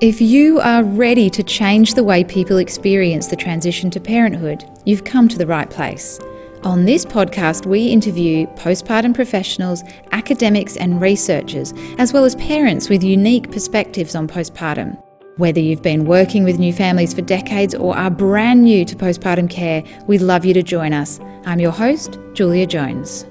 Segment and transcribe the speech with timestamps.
[0.00, 5.04] If you are ready to change the way people experience the transition to parenthood, you've
[5.04, 6.18] come to the right place.
[6.62, 9.82] On this podcast, we interview postpartum professionals,
[10.12, 15.02] academics, and researchers, as well as parents with unique perspectives on postpartum.
[15.36, 19.48] Whether you've been working with new families for decades or are brand new to postpartum
[19.48, 21.18] care, we'd love you to join us.
[21.46, 23.24] I'm your host, Julia Jones.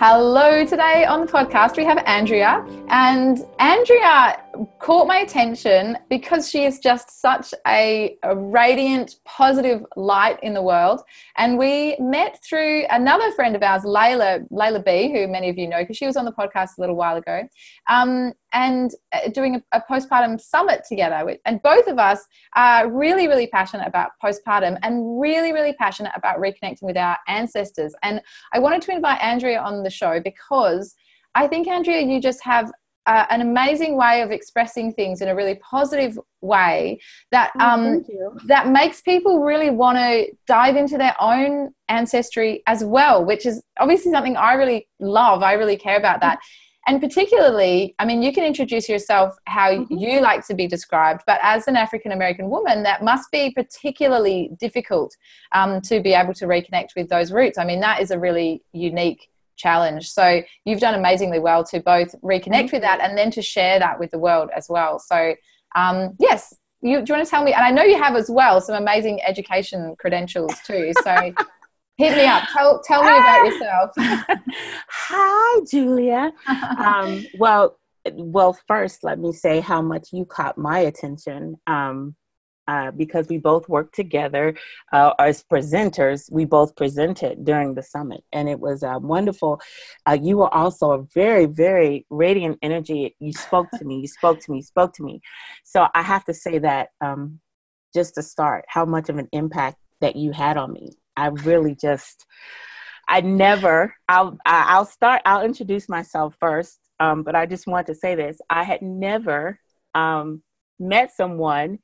[0.00, 4.44] Hello, today on the podcast we have Andrea, and Andrea
[4.80, 10.62] caught my attention because she is just such a, a, radiant, positive light in the
[10.62, 11.02] world.
[11.36, 15.68] And we met through another friend of ours, Layla, Layla B, who many of you
[15.68, 17.42] know because she was on the podcast a little while ago,
[17.88, 21.36] um, and uh, doing a, a, postpartum summit together.
[21.44, 22.24] And both of us
[22.54, 27.94] are really, really passionate about postpartum and really, really passionate about reconnecting with our ancestors.
[28.02, 28.20] And
[28.52, 30.94] I wanted to invite Andrea on the show because
[31.34, 32.72] I think, Andrea, you just have
[33.08, 37.00] uh, an amazing way of expressing things in a really positive way
[37.32, 38.04] that oh, um,
[38.46, 43.62] that makes people really want to dive into their own ancestry as well, which is
[43.80, 45.42] obviously something I really love.
[45.42, 46.38] I really care about that.
[46.86, 49.96] And particularly, I mean, you can introduce yourself how mm-hmm.
[49.96, 54.50] you like to be described, but as an African American woman, that must be particularly
[54.60, 55.16] difficult
[55.52, 57.56] um, to be able to reconnect with those roots.
[57.56, 60.08] I mean, that is a really unique challenge.
[60.08, 63.98] So you've done amazingly well to both reconnect with that and then to share that
[63.98, 64.98] with the world as well.
[64.98, 65.34] So
[65.76, 67.52] um, yes, you, do you want to tell me?
[67.52, 70.92] And I know you have as well some amazing education credentials too.
[71.02, 71.14] So
[71.98, 72.44] hit me up.
[72.52, 73.90] Tell tell me about yourself.
[74.88, 76.32] Hi, Julia.
[76.78, 77.78] Um, well,
[78.12, 81.56] well, first, let me say how much you caught my attention.
[81.66, 82.14] Um,
[82.68, 84.54] uh, because we both worked together
[84.92, 86.30] uh, as presenters.
[86.30, 89.60] We both presented during the summit, and it was uh, wonderful.
[90.06, 93.16] Uh, you were also a very, very radiant energy.
[93.18, 95.22] You spoke to me, you spoke to me, spoke to me.
[95.64, 97.40] So I have to say that um,
[97.94, 100.90] just to start, how much of an impact that you had on me.
[101.16, 102.26] I really just,
[103.08, 107.94] I never, I'll, I'll start, I'll introduce myself first, um, but I just want to
[107.94, 108.38] say this.
[108.50, 109.58] I had never
[109.94, 110.42] um,
[110.78, 111.78] met someone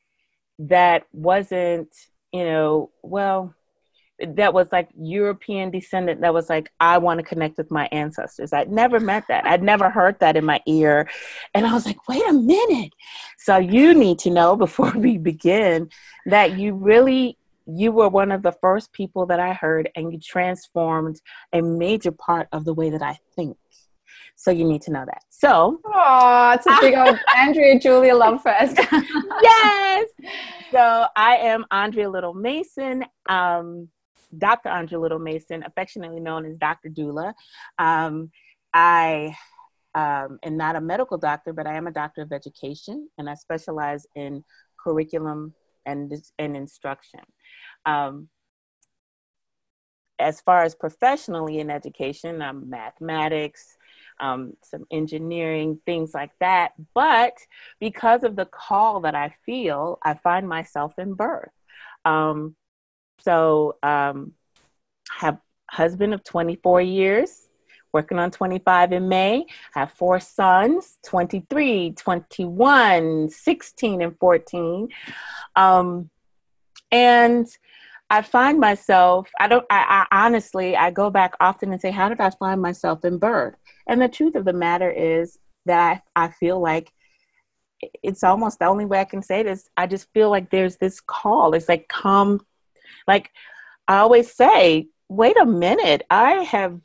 [0.59, 1.93] that wasn't,
[2.33, 3.55] you know, well,
[4.21, 8.53] that was like European descendant that was like, I want to connect with my ancestors.
[8.53, 9.45] I'd never met that.
[9.45, 11.09] I'd never heard that in my ear.
[11.53, 12.93] And I was like, wait a minute.
[13.39, 15.91] So you need to know before we begin
[16.27, 20.21] that you really you were one of the first people that I heard and you
[20.21, 21.21] transformed
[21.53, 23.57] a major part of the way that I think.
[24.37, 25.23] So you need to know that.
[25.31, 28.79] So, oh, it's a big old Andrea Julia love fest.
[29.43, 30.09] yes.
[30.71, 33.89] So I am Andrea Little Mason, um,
[34.37, 34.69] Dr.
[34.69, 36.89] Andrea Little Mason, affectionately known as Dr.
[36.89, 37.33] Doula.
[37.79, 38.31] Um,
[38.73, 39.37] I
[39.95, 43.35] um, am not a medical doctor, but I am a doctor of education, and I
[43.35, 44.45] specialize in
[44.77, 45.55] curriculum
[45.87, 47.21] and and instruction.
[47.87, 48.29] Um,
[50.19, 53.77] as far as professionally in education, I'm mathematics,
[54.21, 56.73] um, some engineering, things like that.
[56.95, 57.35] But
[57.81, 61.51] because of the call that I feel, I find myself in birth.
[62.05, 62.57] Um,
[63.21, 64.33] so um,
[65.11, 65.39] have
[65.71, 67.49] husband of 24 years,
[67.93, 69.47] working on 25 in May.
[69.75, 74.89] I have four sons, 23, 21, 16, and 14.
[75.57, 76.11] Um,
[76.91, 77.47] and
[78.15, 82.09] I find myself, I don't, I, I, honestly, I go back often and say, how
[82.09, 83.57] did I find myself in birth?
[83.89, 85.37] And the truth of the matter is
[85.67, 86.93] that I, I feel like
[88.05, 89.69] it's almost the only way I can say this.
[89.77, 91.55] I just feel like there's this call.
[91.55, 92.41] It's like, come,
[93.09, 93.31] like
[93.89, 96.81] I always say, wait a minute, I have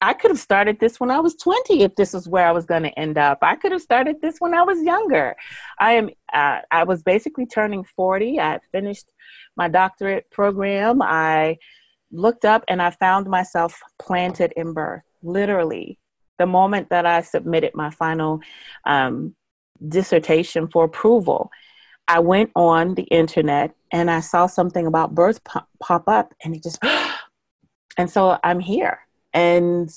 [0.00, 2.66] I could have started this when I was 20 if this was where I was
[2.66, 3.38] going to end up.
[3.42, 5.36] I could have started this when I was younger.
[5.78, 8.40] I am uh, I was basically turning 40.
[8.40, 9.06] I finished
[9.56, 11.02] my doctorate program.
[11.02, 11.58] I
[12.10, 15.02] looked up and I found myself planted in birth.
[15.22, 15.98] Literally,
[16.38, 18.40] the moment that I submitted my final
[18.84, 19.34] um,
[19.88, 21.50] dissertation for approval,
[22.08, 26.54] I went on the internet and I saw something about birth pop, pop up, and
[26.54, 26.78] it just
[27.98, 29.05] and so I'm here
[29.36, 29.90] and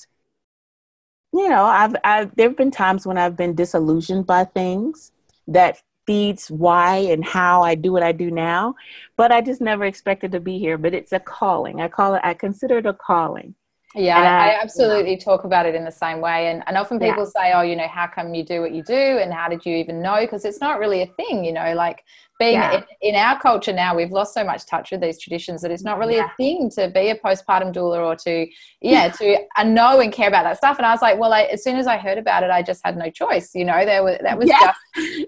[1.32, 5.12] you know i've, I've there have been times when i've been disillusioned by things
[5.48, 8.74] that feeds why and how i do what i do now
[9.16, 11.80] but i just never expected to be here but it's a calling.
[11.80, 13.54] I call it i consider it a calling
[13.94, 16.46] Yeah, I, I, absolutely talk about it in the same way.
[16.46, 17.42] And, and often people yeah.
[17.42, 18.94] say, oh, you know, how come you do what you do?
[18.94, 20.20] And how did you even know?
[20.20, 22.04] Because it's not really a thing, you know, like
[22.38, 22.76] being yeah.
[22.76, 25.82] in, in, our culture now, we've lost so much touch with these traditions that it's
[25.82, 26.26] not really yeah.
[26.32, 28.46] a thing to be a postpartum doula or to,
[28.80, 30.78] yeah, to uh, know and care about that stuff.
[30.78, 32.82] And I was like, well, I, as soon as I heard about it, I just
[32.84, 34.78] had no choice, you know, there was, that was just,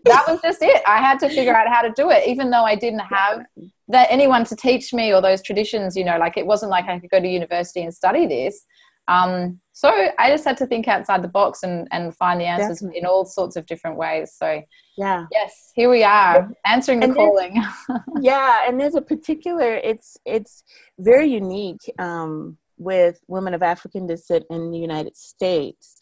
[0.04, 0.82] that was just it.
[0.86, 3.44] I had to figure out how to do it, even though I didn't have
[3.88, 6.98] that anyone to teach me or those traditions, you know, like it wasn't like I
[6.98, 8.64] could go to university and study this.
[9.08, 12.78] Um, so I just had to think outside the box and, and find the answers
[12.78, 13.00] Definitely.
[13.00, 14.34] in all sorts of different ways.
[14.36, 14.62] So
[14.96, 17.62] yeah, yes, here we are answering the and calling.
[18.20, 19.74] yeah, and there's a particular.
[19.76, 20.62] It's it's
[20.98, 25.96] very unique um, with women of African descent in the United States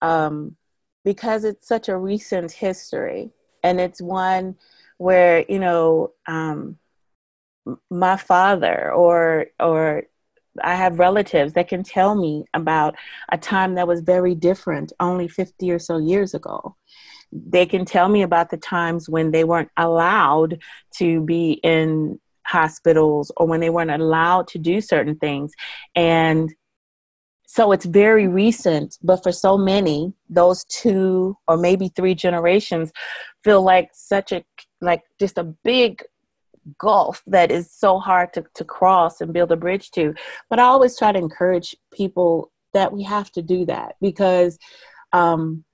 [0.00, 0.56] um,
[1.04, 3.30] because it's such a recent history,
[3.62, 4.56] and it's one
[4.98, 6.78] where you know um,
[7.90, 10.04] my father or or
[10.62, 12.94] I have relatives that can tell me about
[13.30, 16.76] a time that was very different only 50 or so years ago.
[17.32, 20.58] They can tell me about the times when they weren't allowed
[20.98, 25.52] to be in hospitals or when they weren't allowed to do certain things.
[25.94, 26.52] And
[27.46, 32.92] so it's very recent, but for so many, those two or maybe three generations
[33.44, 34.44] feel like such a,
[34.80, 36.02] like just a big
[36.78, 40.14] gulf that is so hard to, to cross and build a bridge to.
[40.48, 44.58] But I always try to encourage people that we have to do that because
[45.12, 45.64] um,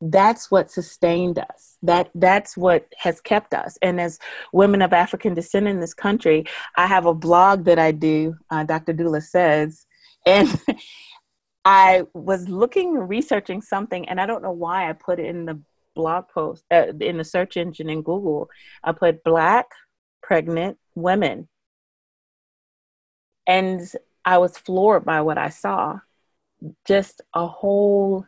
[0.00, 1.78] that's what sustained us.
[1.82, 3.78] That that's what has kept us.
[3.82, 4.18] And as
[4.52, 6.44] women of African descent in this country,
[6.76, 8.36] I have a blog that I do.
[8.50, 8.92] Uh, Dr.
[8.92, 9.86] Doula says,
[10.26, 10.48] and
[11.64, 15.60] I was looking researching something, and I don't know why I put it in the
[15.94, 18.48] blog post uh, in the search engine in Google.
[18.82, 19.66] I put black
[20.22, 21.48] pregnant women.
[23.46, 23.80] And
[24.24, 25.98] I was floored by what I saw.
[26.86, 28.24] Just a whole,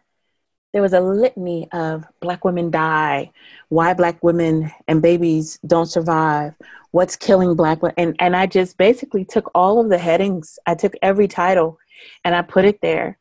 [0.72, 3.30] there was a litany of black women die,
[3.68, 6.54] why black women and babies don't survive,
[6.90, 7.94] what's killing black women.
[7.96, 11.78] And, and I just basically took all of the headings, I took every title
[12.24, 13.18] and I put it there.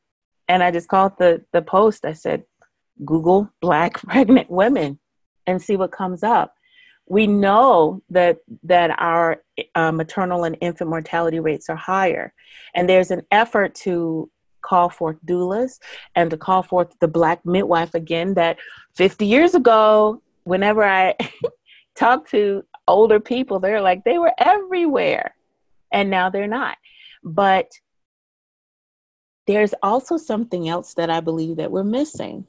[0.49, 2.43] And I just called the, the post, I said,
[3.05, 4.99] Google black pregnant women
[5.47, 6.55] and see what comes up.
[7.05, 9.43] We know that that our
[9.75, 12.33] uh, maternal and infant mortality rates are higher,
[12.73, 14.29] and there's an effort to
[14.61, 15.79] call forth doulas
[16.15, 18.35] and to call forth the black midwife again.
[18.35, 18.57] That
[18.95, 21.15] 50 years ago, whenever I
[21.95, 25.35] talk to older people, they're like they were everywhere,
[25.91, 26.77] and now they're not.
[27.21, 27.69] But
[29.45, 32.47] there's also something else that I believe that we're missing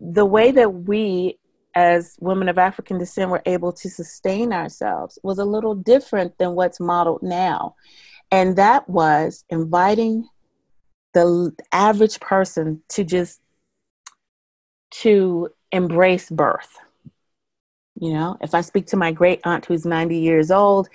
[0.00, 1.38] the way that we
[1.74, 6.54] as women of African descent were able to sustain ourselves was a little different than
[6.54, 7.74] what's modeled now.
[8.30, 10.28] And that was inviting
[11.14, 13.40] the average person to just
[14.90, 16.78] to embrace birth.
[18.00, 20.88] You know, if I speak to my great aunt who's 90 years old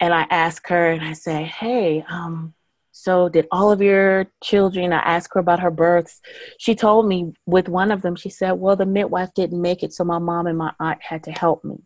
[0.00, 2.54] and I ask her and I say, "Hey, um
[3.00, 4.92] so, did all of your children?
[4.92, 6.20] I asked her about her births.
[6.58, 9.92] She told me with one of them, she said, Well, the midwife didn't make it,
[9.92, 11.76] so my mom and my aunt had to help me.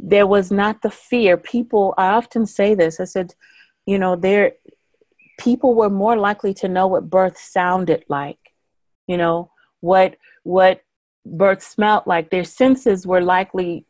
[0.00, 1.36] There was not the fear.
[1.36, 2.98] People, I often say this.
[2.98, 3.34] I said,
[3.86, 4.54] You know, there,
[5.38, 8.40] people were more likely to know what birth sounded like,
[9.06, 10.80] you know, what, what,
[11.24, 13.84] birth smelled like their senses were likely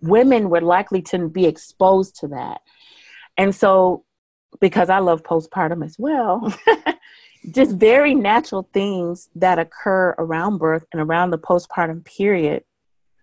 [0.00, 2.62] women were likely to be exposed to that
[3.36, 4.02] and so
[4.60, 6.52] because I love postpartum as well,
[7.54, 12.64] just very natural things that occur around birth and around the postpartum period.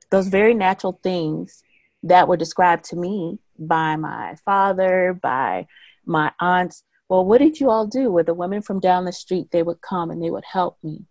[0.09, 1.63] Those very natural things
[2.03, 5.67] that were described to me by my father, by
[6.05, 6.83] my aunts.
[7.09, 8.11] Well, what did you all do?
[8.11, 11.05] With the women from down the street, they would come and they would help me,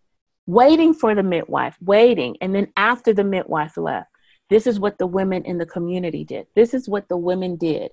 [0.46, 2.36] waiting for the midwife, waiting.
[2.40, 4.08] And then after the midwife left,
[4.48, 6.46] this is what the women in the community did.
[6.54, 7.90] This is what the women did.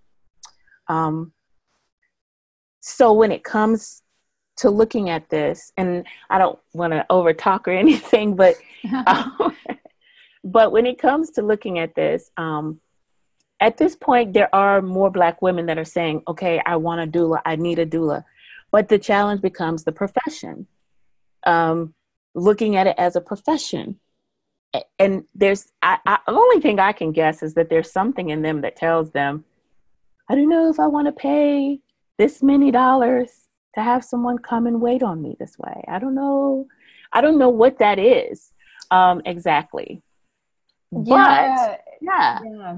[0.88, 1.34] Um,
[2.86, 4.04] so when it comes
[4.58, 8.56] to looking at this, and I don't want to over talk or anything, but
[9.08, 9.56] um,
[10.44, 12.82] but when it comes to looking at this, um,
[13.62, 17.08] at this point, there are more Black women that are saying, "Okay, I want a
[17.08, 17.42] doula.
[17.46, 18.26] I need a doula,"
[18.70, 20.68] but the challenge becomes the profession.
[21.46, 21.94] Um,
[22.36, 23.98] looking at it as a profession,
[25.00, 28.42] and there's I, I, the only thing I can guess is that there's something in
[28.42, 29.46] them that tells them,
[30.30, 31.80] "I don't know if I want to pay
[32.18, 33.30] this many dollars
[33.76, 35.84] to have someone come and wait on me this way.
[35.88, 36.68] I don't know.
[37.12, 38.54] I don't know what that is
[38.92, 40.02] um, exactly.
[40.92, 41.68] Yeah.
[41.68, 42.40] But yeah.
[42.44, 42.78] yeah.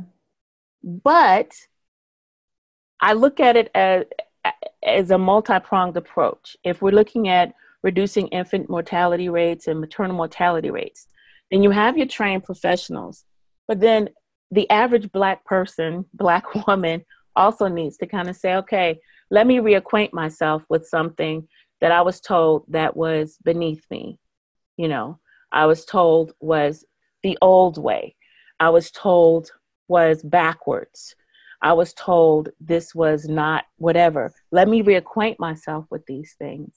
[0.84, 1.54] But
[3.02, 4.06] I look at it as
[4.84, 6.56] as a multi-pronged approach.
[6.64, 11.08] If we're looking at reducing infant mortality rates and maternal mortality rates,
[11.52, 13.26] then you have your trained professionals.
[13.68, 14.10] But then
[14.52, 17.04] the average black person, black woman,
[17.36, 21.48] also needs to kind of say, okay, let me reacquaint myself with something
[21.82, 24.20] that I was told that was beneath me.
[24.78, 25.20] You know,
[25.52, 26.86] I was told was
[27.24, 28.16] the old way.
[28.60, 29.52] I was told
[29.88, 31.16] was backwards.
[31.62, 34.34] I was told this was not whatever.
[34.52, 36.76] Let me reacquaint myself with these things.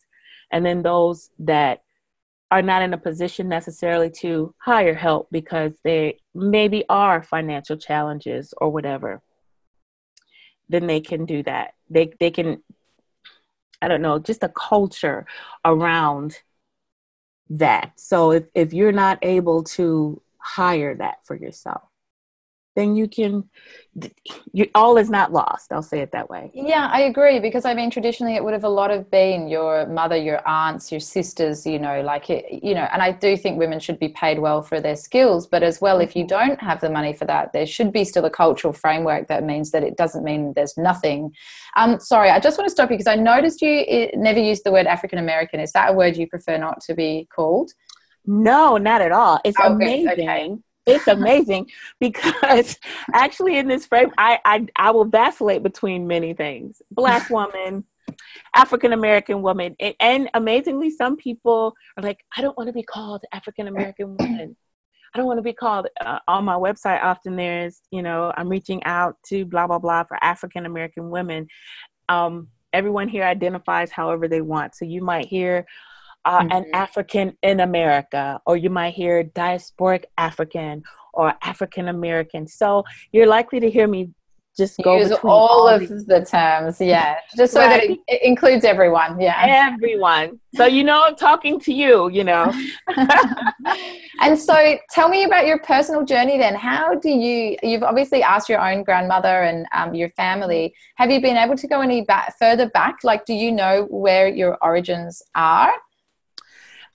[0.50, 1.83] And then those that
[2.50, 8.55] are not in a position necessarily to hire help because they maybe are financial challenges
[8.57, 9.21] or whatever,
[10.69, 11.75] then they can do that.
[11.90, 12.62] They they can
[13.80, 15.26] I don't know, just a culture
[15.64, 16.38] around
[17.50, 17.92] that.
[17.97, 21.83] So if, if you're not able to hire that for yourself,
[22.78, 23.44] then you can
[24.52, 26.52] you all is not lost i'll say it that way.
[26.54, 29.87] Yeah i agree because i mean traditionally it would have a lot of been your
[29.87, 33.58] mother your aunts your sisters you know like it you know and i do think
[33.58, 36.38] women should be paid well for their skills but as well if you mm-hmm.
[36.38, 39.73] don't have the money for that there should be still a cultural framework that means
[39.73, 41.32] that it doesn't mean there's nothing.
[41.76, 44.70] Um sorry i just want to stop you because i noticed you never used the
[44.70, 45.58] word african american.
[45.58, 47.73] Is that a word you prefer not to be called?
[48.25, 49.40] No not at all.
[49.44, 50.58] It's okay, amazing okay
[50.88, 52.76] it's amazing because
[53.12, 56.83] actually in this frame I, I i will vacillate between many things.
[56.90, 57.85] Black woman
[58.57, 62.83] african american woman and, and, amazingly some people are like i don't want to be
[62.83, 64.57] called african american woman.
[65.14, 68.49] I don't want to be called uh, on my website often there's you know i'm
[68.49, 71.49] reaching out to blah blah blah for african american women.
[72.09, 74.75] Um, everyone here identifies however they want.
[74.75, 75.66] So you might hear
[76.28, 76.52] uh, mm-hmm.
[76.52, 80.82] an African in America, or you might hear diasporic African
[81.14, 82.47] or African American.
[82.47, 84.11] So you're likely to hear me
[84.54, 86.04] just go use all, all of these.
[86.06, 87.68] the terms yeah just so right.
[87.68, 92.25] that it, it, includes everyone yeah everyone so you know i'm talking to you you
[92.25, 92.52] know
[94.20, 98.49] and so tell me about your personal journey then how do you you've obviously asked
[98.49, 102.37] your own grandmother and um, your family have you been able to go any back
[102.37, 105.73] further back like do you know where your origins are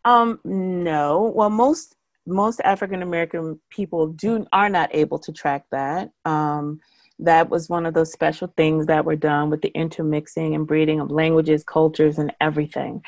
[0.06, 1.32] um, no.
[1.36, 1.96] Well, most
[2.26, 6.12] most African American people do are not able to track that.
[6.26, 6.80] Um,
[7.20, 11.00] that was one of those special things that were done with the intermixing and breeding
[11.00, 13.02] of languages, cultures, and everything.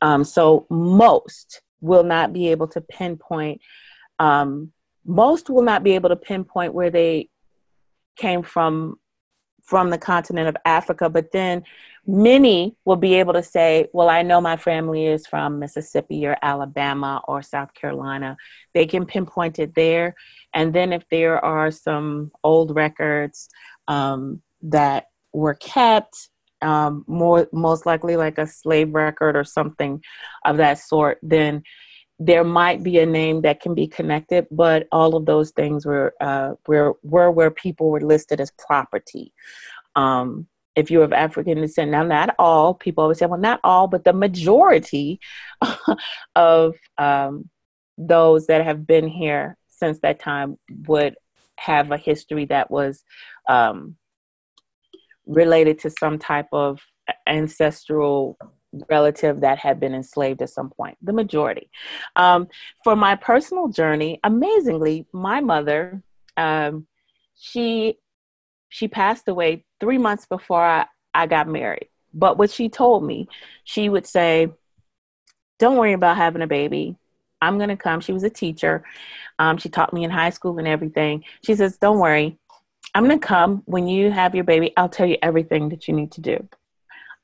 [0.00, 3.60] Um, so most will not be able to pinpoint.
[4.18, 4.72] Um,
[5.04, 7.28] most will not be able to pinpoint where they
[8.16, 8.98] came from
[9.62, 11.62] from the continent of Africa, but then
[12.08, 16.36] many will be able to say, Well, I know my family is from Mississippi or
[16.42, 18.36] Alabama or South Carolina.
[18.72, 20.14] They can pinpoint it there.
[20.54, 23.50] And then if there are some old records
[23.86, 26.30] um, that were kept,
[26.62, 30.02] um, more most likely like a slave record or something
[30.44, 31.62] of that sort, then
[32.18, 36.14] there might be a name that can be connected, but all of those things were
[36.20, 39.32] uh, were were where people were listed as property.
[39.94, 43.88] Um, if you're of African descent, now not all people always say, well, not all,
[43.88, 45.18] but the majority
[46.36, 47.50] of um,
[47.98, 50.56] those that have been here since that time
[50.86, 51.16] would
[51.56, 53.02] have a history that was
[53.48, 53.96] um,
[55.26, 56.80] related to some type of
[57.26, 58.38] ancestral
[58.88, 61.70] relative that had been enslaved at some point, the majority.
[62.14, 62.46] Um,
[62.84, 66.04] for my personal journey, amazingly, my mother,
[66.36, 66.86] um,
[67.34, 67.96] she
[68.68, 71.88] she passed away three months before I, I got married.
[72.12, 73.28] But what she told me,
[73.64, 74.48] she would say,
[75.58, 76.96] Don't worry about having a baby.
[77.40, 78.00] I'm going to come.
[78.00, 78.84] She was a teacher.
[79.38, 81.24] Um, she taught me in high school and everything.
[81.44, 82.38] She says, Don't worry.
[82.94, 84.72] I'm going to come when you have your baby.
[84.76, 86.48] I'll tell you everything that you need to do.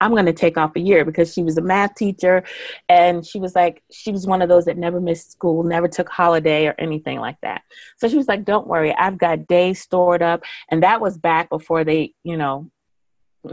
[0.04, 2.44] I'm going to take off a year because she was a math teacher
[2.90, 6.10] and she was like, she was one of those that never missed school, never took
[6.10, 7.62] holiday or anything like that.
[7.96, 10.42] So she was like, don't worry, I've got days stored up.
[10.70, 12.70] And that was back before they, you know,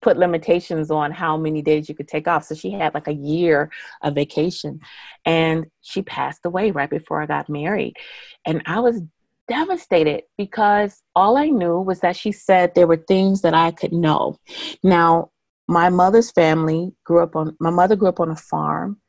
[0.00, 2.44] put limitations on how many days you could take off.
[2.44, 3.70] So she had like a year
[4.02, 4.80] of vacation
[5.26, 7.96] and she passed away right before I got married.
[8.46, 9.02] And I was
[9.46, 13.92] devastated because all I knew was that she said there were things that I could
[13.92, 14.38] know.
[14.82, 15.32] Now,
[15.68, 19.00] my mother's family grew up on my mother grew up on a farm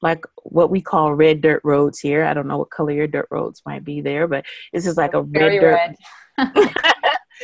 [0.00, 3.28] like what we call red dirt roads here i don't know what color your dirt
[3.30, 5.96] roads might be there but this is like a Very red
[6.38, 6.86] dirt red.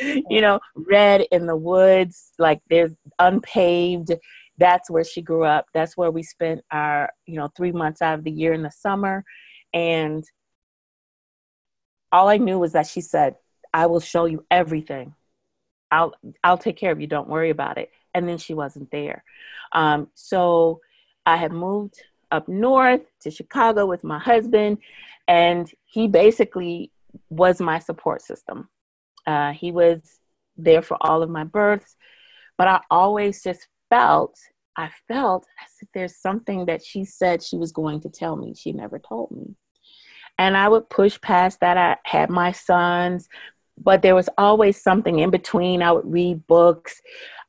[0.28, 4.12] you know red in the woods like there's unpaved
[4.58, 8.18] that's where she grew up that's where we spent our you know three months out
[8.18, 9.24] of the year in the summer
[9.72, 10.24] and
[12.12, 13.34] all i knew was that she said
[13.72, 15.14] i will show you everything
[15.94, 17.06] I'll I'll take care of you.
[17.06, 17.90] Don't worry about it.
[18.14, 19.24] And then she wasn't there.
[19.72, 20.80] Um, so
[21.26, 24.78] I had moved up north to Chicago with my husband,
[25.26, 26.90] and he basically
[27.30, 28.68] was my support system.
[29.26, 30.20] Uh, he was
[30.56, 31.96] there for all of my births,
[32.58, 34.38] but I always just felt,
[34.76, 38.54] I felt I said, there's something that she said she was going to tell me.
[38.54, 39.54] She never told me.
[40.38, 41.76] And I would push past that.
[41.76, 43.28] I had my sons,
[43.78, 45.82] but there was always something in between.
[45.82, 47.00] I would read books.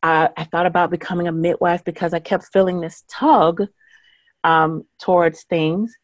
[0.03, 3.63] I thought about becoming a midwife because I kept feeling this tug
[4.43, 5.95] um, towards things.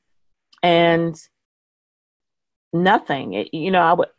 [0.64, 1.16] And
[2.74, 3.34] nothing.
[3.34, 4.10] It, you know, I would.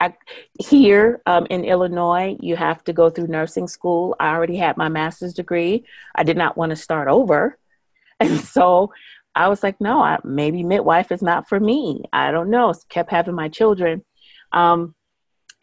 [0.00, 0.14] I,
[0.58, 4.16] here um, in Illinois, you have to go through nursing school.
[4.18, 5.84] I already had my master's degree.
[6.14, 7.58] I did not want to start over,
[8.20, 8.92] and so
[9.34, 12.04] I was like, no, I, maybe midwife is not for me.
[12.12, 12.72] I don't know.
[12.88, 14.04] Kept having my children,
[14.52, 14.94] um,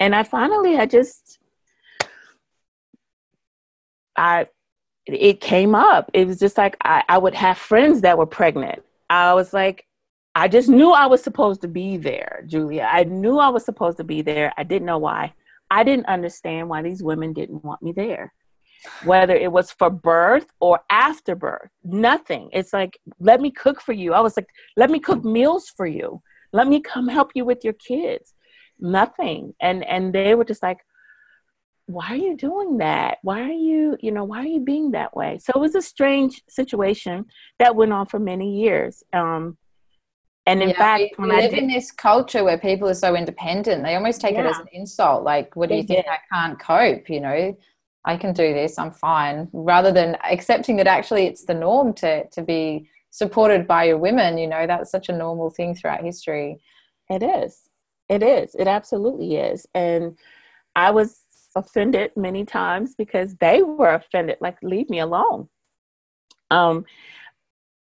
[0.02, 1.38] and I finally, I just,
[4.18, 4.48] I,
[5.06, 6.10] it came up.
[6.16, 8.82] It was just like I, I would have friends that were pregnant.
[9.12, 9.86] I was like,
[10.34, 12.90] I just knew I was supposed to be there, Julia.
[12.92, 14.52] I knew I was supposed to be there.
[14.58, 15.36] I didn't know why.
[15.70, 18.34] I didn't understand why these women didn't want me there.
[19.04, 22.50] Whether it was for birth or after birth, nothing.
[22.54, 24.14] It's like, let me cook for you.
[24.14, 26.24] I was like, let me cook meals for you.
[26.54, 28.34] Let me come help you with your kids.
[28.82, 29.54] Nothing.
[29.62, 30.80] And and they were just like,
[31.88, 33.18] why are you doing that?
[33.22, 35.38] Why are you, you know, why are you being that way?
[35.40, 37.26] So it was a strange situation
[37.60, 39.04] that went on for many years.
[39.14, 39.58] Um,
[40.46, 42.88] and in yeah, fact, we, when we I live did, in this culture where people
[42.88, 45.24] are so independent, they almost take it as an insult.
[45.24, 46.06] Like, what do you think?
[46.08, 47.10] I can't cope.
[47.10, 47.58] You know,
[48.06, 48.80] I can do this.
[48.80, 49.50] I'm fine.
[49.54, 54.38] Rather than accepting that actually it's the norm to to be supported by your women.
[54.38, 56.60] You know, that's such a normal thing throughout history.
[57.10, 57.70] it is,
[58.12, 59.66] it is, it absolutely is.
[59.74, 60.18] And
[60.76, 61.22] I was
[61.56, 64.38] offended many times because they were offended.
[64.42, 65.48] Like, leave me alone.
[66.50, 66.84] Um,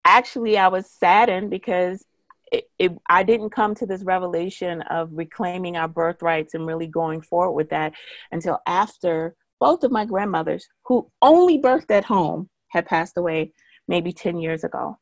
[0.05, 2.05] actually, I was saddened because
[2.49, 7.21] it, it, I didn't come to this revelation of reclaiming our birthrights and really going
[7.21, 7.91] forward with that
[8.31, 13.51] until after both of my grandmothers, who only birthed at home, had passed away
[13.89, 14.97] maybe 10 years ago.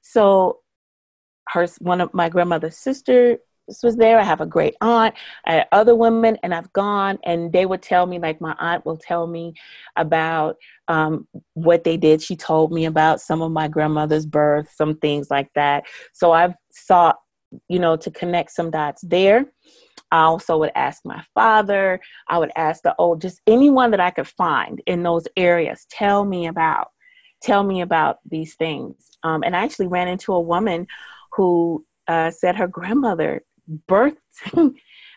[0.00, 0.60] So,
[1.48, 3.38] her one of my grandmother's sisters
[3.82, 4.18] was there.
[4.18, 5.14] I have a great aunt.
[5.46, 8.84] I had other women, and I've gone, and they would tell me, like my aunt
[8.84, 9.54] will tell me
[9.96, 10.56] about
[10.88, 12.22] um, what they did.
[12.22, 15.84] She told me about some of my grandmother's birth, some things like that.
[16.12, 17.16] So I've sought,
[17.68, 19.46] you know, to connect some dots there.
[20.10, 22.00] I also would ask my father.
[22.28, 25.86] I would ask the old, just anyone that I could find in those areas.
[25.90, 26.88] Tell me about,
[27.42, 29.18] tell me about these things.
[29.22, 30.86] Um, and I actually ran into a woman
[31.32, 33.42] who uh, said her grandmother
[33.88, 34.16] birthed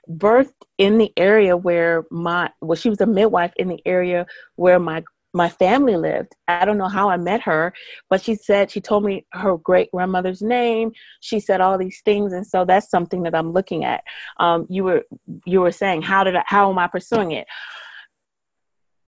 [0.10, 4.80] birthed in the area where my well she was a midwife in the area where
[4.80, 6.34] my my family lived.
[6.48, 7.74] I don't know how i met her
[8.10, 10.92] but she said she told me her great grandmother's name.
[11.20, 14.04] She said all these things and so that's something that i'm looking at.
[14.38, 15.04] Um, you were
[15.46, 17.48] you were saying how did I, how am i pursuing it?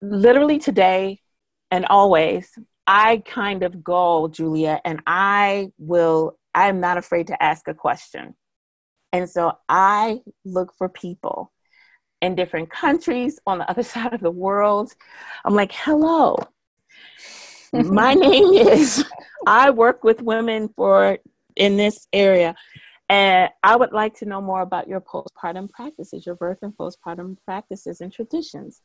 [0.02, 1.22] Literally today
[1.72, 2.50] and always
[2.86, 7.74] i kind of go julia and i will i am not afraid to ask a
[7.74, 8.34] question
[9.18, 11.52] and so I look for people
[12.22, 14.94] in different countries on the other side of the world.
[15.44, 16.38] I'm like, hello,
[17.74, 19.04] my name is,
[19.48, 21.18] I work with women for
[21.56, 22.56] in this area.
[23.10, 27.38] And I would like to know more about your postpartum practices, your birth and postpartum
[27.44, 28.82] practices and traditions.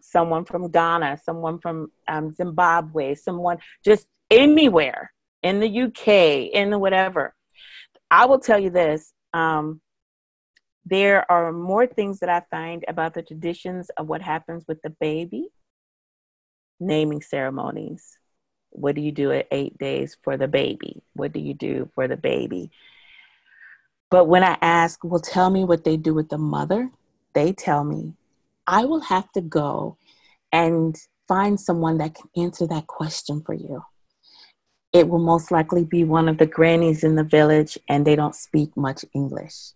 [0.00, 5.10] Someone from Ghana, someone from um, Zimbabwe, someone just anywhere
[5.42, 7.34] in the UK, in the whatever.
[8.12, 9.80] I will tell you this um,
[10.84, 14.90] there are more things that I find about the traditions of what happens with the
[14.90, 15.48] baby,
[16.80, 18.18] naming ceremonies.
[18.70, 21.02] What do you do at eight days for the baby?
[21.12, 22.70] What do you do for the baby?
[24.10, 26.90] But when I ask, well, tell me what they do with the mother,
[27.34, 28.14] they tell me,
[28.66, 29.96] I will have to go
[30.50, 30.96] and
[31.28, 33.82] find someone that can answer that question for you
[34.92, 38.34] it will most likely be one of the grannies in the village and they don't
[38.34, 39.72] speak much English.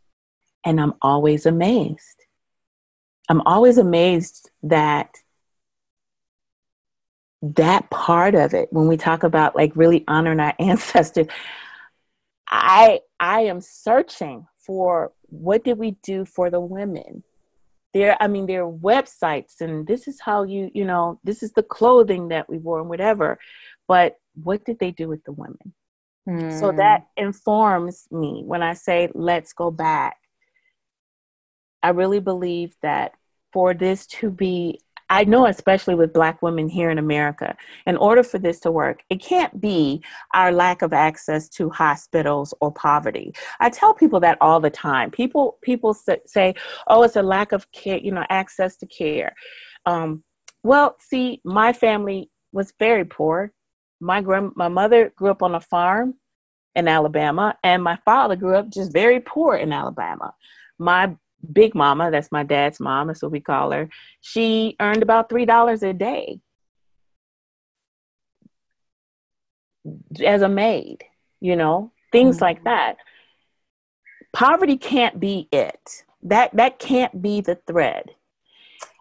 [0.64, 2.24] And I'm always amazed.
[3.28, 5.16] I'm always amazed that
[7.42, 11.26] that part of it, when we talk about like really honoring our ancestors,
[12.48, 17.22] I I am searching for what did we do for the women?
[17.94, 21.52] There, I mean, there are websites and this is how you, you know, this is
[21.52, 23.38] the clothing that we wore and whatever.
[23.88, 25.74] But what did they do with the women?
[26.48, 26.76] So Hmm.
[26.78, 30.16] that informs me when I say, let's go back.
[31.82, 33.12] I really believe that
[33.52, 38.24] for this to be I know, especially with Black women here in America, in order
[38.24, 40.02] for this to work, it can't be
[40.34, 43.32] our lack of access to hospitals or poverty.
[43.60, 45.12] I tell people that all the time.
[45.12, 46.54] People people say,
[46.88, 49.32] "Oh, it's a lack of care, you know, access to care."
[49.84, 50.24] Um,
[50.64, 53.52] well, see, my family was very poor.
[54.00, 56.14] My grand, my mother grew up on a farm
[56.74, 60.34] in Alabama, and my father grew up just very poor in Alabama.
[60.78, 61.16] My
[61.52, 63.88] big mama, that's my dad's mom, that's what we call her,
[64.20, 66.40] she earned about $3 a day
[70.24, 71.04] as a maid,
[71.40, 72.44] you know, things mm-hmm.
[72.44, 72.96] like that.
[74.32, 76.04] Poverty can't be it.
[76.22, 78.10] That that can't be the thread.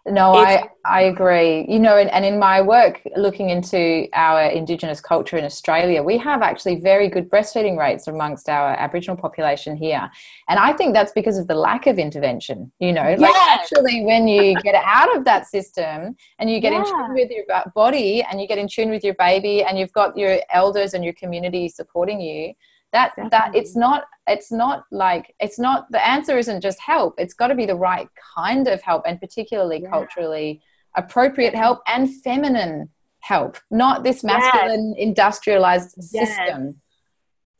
[0.08, 1.66] No, I, I agree.
[1.68, 6.16] You know, and, and in my work looking into our Indigenous culture in Australia, we
[6.18, 10.08] have actually very good breastfeeding rates amongst our Aboriginal population here.
[10.48, 12.70] And I think that's because of the lack of intervention.
[12.78, 13.20] You know, yes.
[13.20, 16.80] like actually, when you get out of that system and you get yeah.
[16.80, 19.92] in tune with your body and you get in tune with your baby and you've
[19.92, 22.54] got your elders and your community supporting you,
[22.92, 23.30] that Definitely.
[23.30, 27.48] that it's not it's not like it's not the answer isn't just help it's got
[27.48, 29.90] to be the right kind of help and particularly yeah.
[29.90, 30.60] culturally
[30.96, 32.88] appropriate help and feminine
[33.20, 35.06] help not this masculine yes.
[35.06, 36.28] industrialized yes.
[36.28, 36.80] system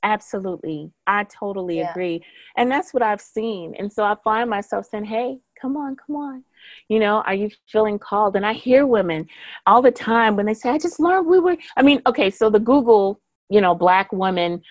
[0.02, 1.90] absolutely i totally yeah.
[1.90, 2.22] agree
[2.56, 6.16] and that's what i've seen and so i find myself saying hey come on come
[6.16, 6.44] on
[6.88, 9.26] you know are you feeling called and i hear women
[9.66, 12.48] all the time when they say i just learned we were i mean okay so
[12.48, 14.62] the google you know black women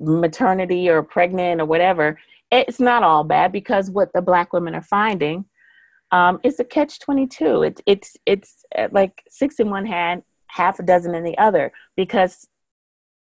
[0.00, 2.18] maternity or pregnant or whatever,
[2.50, 5.44] it's not all bad because what the black women are finding
[6.10, 7.62] um, is a catch 22.
[7.64, 11.72] It, it's, it's uh, like six in one hand, half a dozen in the other
[11.96, 12.46] because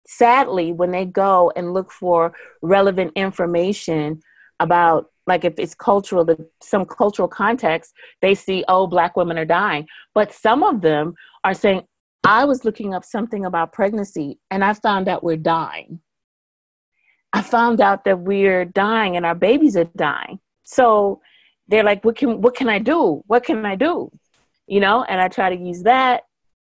[0.06, 4.20] sadly, when they go and look for relevant information
[4.58, 9.44] about like if it's cultural the, some cultural context they see oh black women are
[9.44, 11.82] dying but some of them are saying
[12.24, 16.00] i was looking up something about pregnancy and i found out we're dying
[17.32, 20.40] I found out that we're dying and our babies are dying.
[20.64, 21.20] So
[21.68, 23.22] they're like, what can what can I do?
[23.26, 24.10] What can I do?
[24.66, 26.22] You know, and I try to use that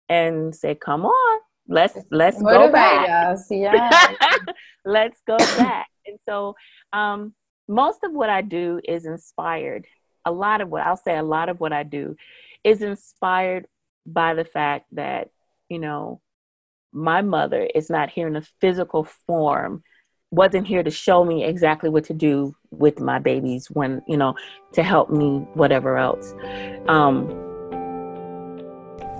[0.08, 3.32] and say, come on, let's let's Motivate go back.
[3.32, 3.46] Us.
[3.50, 4.08] Yeah.
[4.84, 5.86] let's go back.
[6.06, 6.54] And so
[6.92, 7.34] um,
[7.68, 9.86] most of what I do is inspired.
[10.26, 12.16] A lot of what I'll say, a lot of what I do
[12.62, 13.66] is inspired
[14.06, 15.28] by the fact that,
[15.68, 16.20] you know,
[16.92, 19.82] my mother is not here in a physical form
[20.34, 24.34] wasn't here to show me exactly what to do with my babies when you know
[24.72, 26.34] to help me whatever else.
[26.88, 27.28] Um,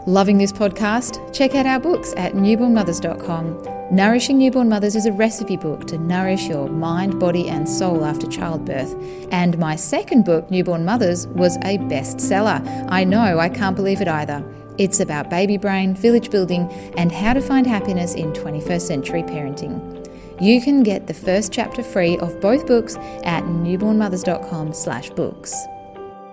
[0.06, 1.34] loving this podcast?
[1.34, 6.48] Check out our books at newbornmothers.com nourishing newborn mothers is a recipe book to nourish
[6.48, 8.94] your mind body and soul after childbirth.
[9.30, 12.86] And my second book newborn mothers was a bestseller.
[12.88, 14.44] I know i can't believe it either.
[14.78, 20.03] It's about baby brain village building and how to find happiness in 21st century parenting
[20.40, 25.54] you can get the first chapter free of both books at newbornmothers.com slash books.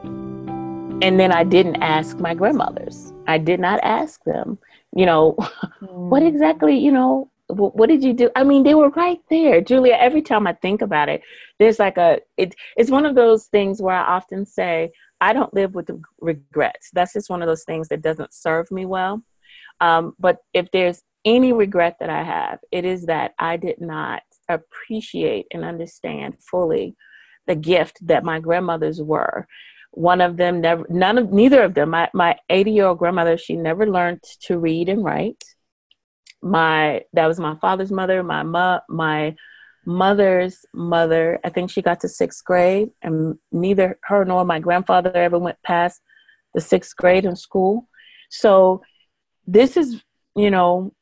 [0.03, 3.11] And then I didn't ask my grandmothers.
[3.27, 4.59] I did not ask them,
[4.95, 5.33] you know,
[5.81, 6.09] mm.
[6.09, 8.29] what exactly, you know, what, what, did you do?
[8.35, 9.61] I mean, they were right there.
[9.61, 11.21] Julia, every time I think about it,
[11.59, 15.53] there's like a, it, it's one of those things where I often say, I don't
[15.53, 16.89] live with regrets.
[16.93, 19.21] That's just one of those things that doesn't serve me well.
[19.79, 24.23] Um, but if there's any regret that I have, it is that I did not
[24.49, 26.95] appreciate and understand fully
[27.47, 29.47] the gift that my grandmothers were.
[29.91, 33.37] One of them never, none of, neither of them, my, my 80 year old grandmother,
[33.37, 35.43] she never learned to read and write.
[36.41, 39.35] My, that was my father's mother, my, mo- my
[39.85, 45.11] mother's mother, I think she got to sixth grade, and neither her nor my grandfather
[45.13, 46.01] ever went past
[46.53, 47.87] the sixth grade in school.
[48.29, 48.81] So
[49.47, 50.03] this is,
[50.35, 50.93] you know,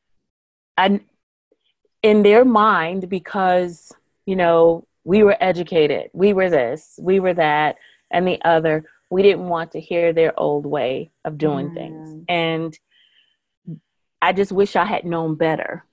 [0.80, 1.00] and
[2.02, 3.92] in their mind because
[4.26, 7.76] you know we were educated we were this we were that
[8.10, 11.74] and the other we didn't want to hear their old way of doing mm.
[11.74, 12.78] things and
[14.22, 15.84] i just wish i had known better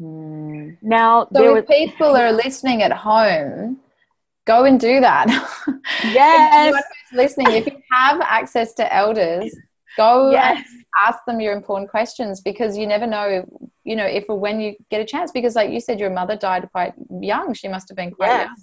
[0.00, 0.76] mm.
[0.80, 3.78] now so if people are listening at home
[4.44, 5.26] go and do that
[6.04, 6.80] yes
[7.12, 9.52] listening if you have access to elders
[9.96, 10.64] go yes.
[10.96, 13.44] Ask them your important questions because you never know
[13.84, 16.36] you know if or when you get a chance because like you said your mother
[16.36, 18.46] died quite young she must have been quite yes.
[18.46, 18.56] young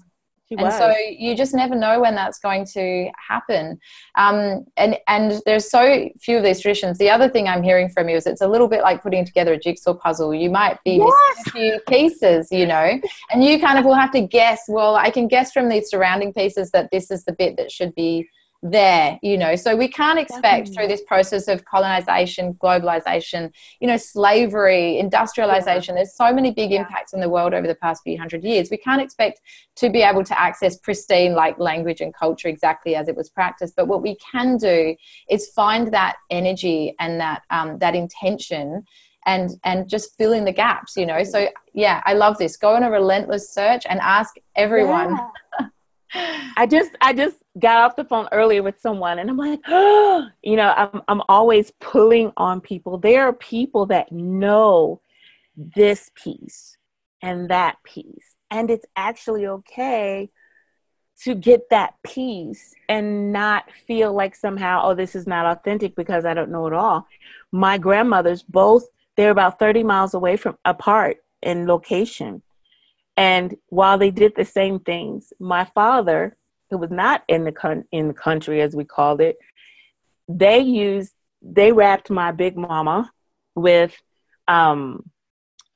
[0.58, 0.78] and was.
[0.78, 3.80] so you just never know when that's going to happen
[4.15, 8.10] um, and and there's so few of these traditions the other thing i'm hearing from
[8.10, 10.98] you is it's a little bit like putting together a jigsaw puzzle you might be
[10.98, 11.10] yes.
[11.38, 13.00] missing a few pieces you know
[13.32, 16.34] and you kind of will have to guess well i can guess from these surrounding
[16.34, 18.28] pieces that this is the bit that should be
[18.63, 20.73] there you know so we can't expect Definitely.
[20.73, 25.99] through this process of colonization globalization you know slavery industrialization yeah.
[25.99, 26.80] there's so many big yeah.
[26.80, 29.41] impacts on the world over the past few hundred years we can't expect
[29.76, 33.76] to be able to access pristine like language and culture exactly as it was practiced
[33.76, 34.95] but what we can do
[35.30, 38.82] is find that energy and that um, that intention
[39.26, 42.76] and and just fill in the gaps you know so yeah i love this go
[42.76, 45.67] on a relentless search and ask everyone yeah.
[46.56, 50.27] I just I just got off the phone earlier with someone and I'm like, oh,
[50.43, 52.97] you know, I'm I'm always pulling on people.
[52.97, 55.01] There are people that know
[55.55, 56.77] this piece
[57.21, 58.35] and that piece.
[58.51, 60.29] And it's actually okay
[61.21, 66.25] to get that piece and not feel like somehow, oh, this is not authentic because
[66.25, 67.07] I don't know it all.
[67.51, 72.41] My grandmothers both they're about 30 miles away from apart in location
[73.15, 76.35] and while they did the same things, my father,
[76.73, 79.38] who was not in the con- in the country as we called it,
[80.27, 83.12] they used they wrapped my big mama
[83.55, 83.95] with
[84.47, 85.07] um,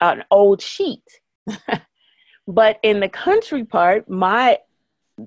[0.01, 1.03] an old sheet.
[2.47, 4.57] but in the country part, my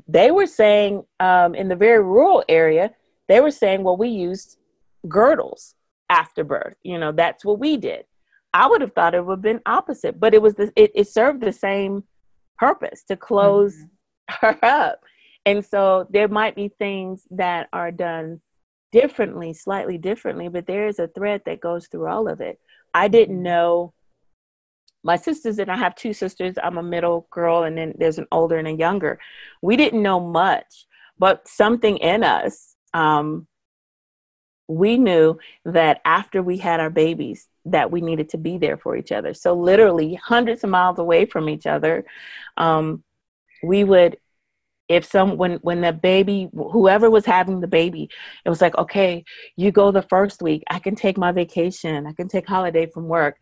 [0.08, 2.90] they were saying um, in the very rural area,
[3.28, 4.58] they were saying, well, we used
[5.08, 5.76] girdles
[6.08, 6.74] after birth.
[6.82, 8.04] You know, that's what we did.
[8.52, 11.08] I would have thought it would have been opposite, but it was the, it, it
[11.08, 12.02] served the same
[12.58, 14.46] purpose to close mm-hmm.
[14.46, 15.04] her up.
[15.46, 18.40] And so there might be things that are done
[18.92, 22.60] differently, slightly differently, but there is a thread that goes through all of it.
[22.92, 23.44] I didn't mm-hmm.
[23.44, 23.94] know
[25.02, 26.56] my sisters and I have two sisters.
[26.62, 29.18] I'm a middle girl, and then there's an older and a younger.
[29.62, 30.86] We didn't know much,
[31.18, 33.46] but something in us um,
[34.70, 38.96] we knew that after we had our babies that we needed to be there for
[38.96, 42.04] each other so literally hundreds of miles away from each other
[42.56, 43.02] um,
[43.62, 44.16] we would
[44.90, 48.10] if some when when the baby whoever was having the baby
[48.44, 49.24] it was like okay
[49.56, 53.08] you go the first week i can take my vacation i can take holiday from
[53.08, 53.36] work.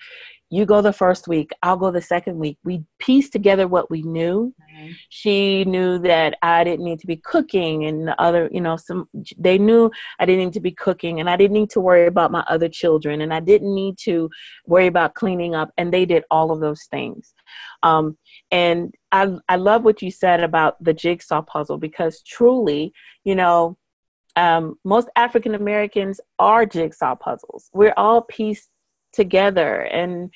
[0.50, 2.58] You go the first week i'll go the second week.
[2.64, 4.54] We pieced together what we knew.
[4.78, 4.92] Mm-hmm.
[5.08, 9.08] she knew that i didn't need to be cooking and the other you know some
[9.36, 12.30] they knew i didn't need to be cooking and i didn't need to worry about
[12.30, 14.30] my other children and i didn't need to
[14.66, 17.34] worry about cleaning up and they did all of those things
[17.82, 18.16] um,
[18.50, 22.92] and I, I love what you said about the jigsaw puzzle because truly
[23.24, 23.76] you know
[24.36, 28.70] um, most african americans are jigsaw puzzles we're all pieced
[29.12, 30.30] together and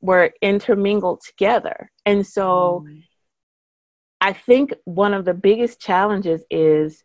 [0.00, 1.90] we're intermingled together.
[2.04, 3.02] And so mm.
[4.20, 7.02] I think one of the biggest challenges is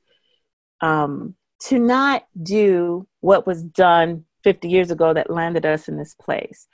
[0.81, 1.35] um,
[1.67, 6.67] to not do what was done 50 years ago that landed us in this place.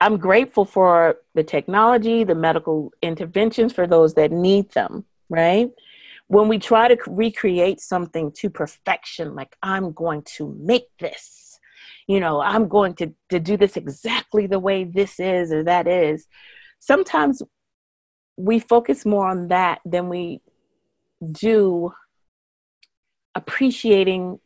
[0.00, 5.70] I'm grateful for the technology, the medical interventions for those that need them, right?
[6.26, 11.58] When we try to recreate something to perfection, like I'm going to make this,
[12.06, 15.86] you know, I'm going to, to do this exactly the way this is or that
[15.86, 16.26] is.
[16.80, 17.42] Sometimes
[18.36, 20.40] we focus more on that than we
[21.30, 21.92] do
[23.34, 24.38] appreciating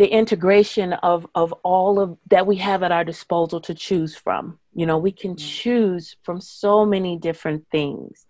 [0.00, 4.58] the integration of of all of that we have at our disposal to choose from
[4.72, 5.46] you know we can mm-hmm.
[5.46, 8.24] choose from so many different things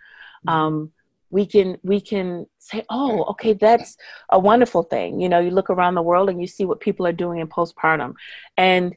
[0.45, 0.49] mm-hmm.
[0.49, 0.91] um,
[1.31, 3.97] we can we can say oh okay that's
[4.31, 7.07] a wonderful thing you know you look around the world and you see what people
[7.07, 8.15] are doing in postpartum
[8.57, 8.97] and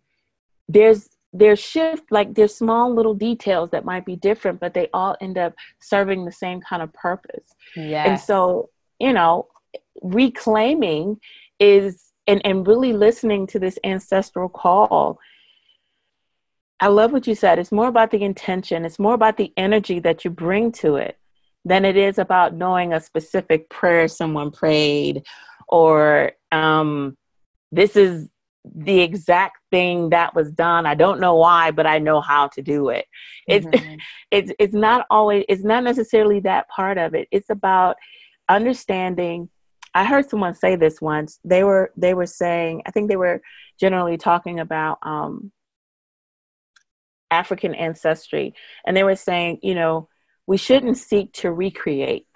[0.67, 5.15] there's there's shift like there's small little details that might be different but they all
[5.21, 8.07] end up serving the same kind of purpose yes.
[8.07, 9.47] and so you know
[10.01, 11.19] reclaiming
[11.59, 15.19] is and and really listening to this ancestral call
[16.79, 17.59] I love what you said.
[17.59, 18.83] It's more about the intention.
[18.83, 21.17] It's more about the energy that you bring to it
[21.65, 25.23] than it is about knowing a specific prayer someone prayed
[25.67, 27.17] or um,
[27.71, 28.29] this is
[28.75, 32.61] the exact thing that was done i don't know why but i know how to
[32.61, 33.05] do it
[33.45, 33.95] it's mm-hmm.
[34.31, 37.97] it's it's not always it's not necessarily that part of it it's about
[38.47, 39.49] understanding
[39.93, 43.41] i heard someone say this once they were they were saying i think they were
[43.79, 45.51] generally talking about um
[47.31, 48.53] african ancestry
[48.85, 50.07] and they were saying you know
[50.47, 52.27] we shouldn't seek to recreate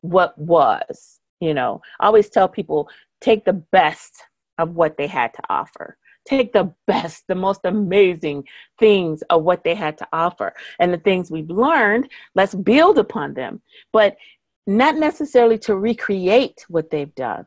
[0.00, 1.20] what was.
[1.40, 2.88] You know, I always tell people
[3.20, 4.22] take the best
[4.58, 5.96] of what they had to offer.
[6.26, 8.44] Take the best, the most amazing
[8.78, 10.54] things of what they had to offer.
[10.78, 13.62] And the things we've learned, let's build upon them.
[13.92, 14.16] But
[14.70, 17.46] not necessarily to recreate what they've done,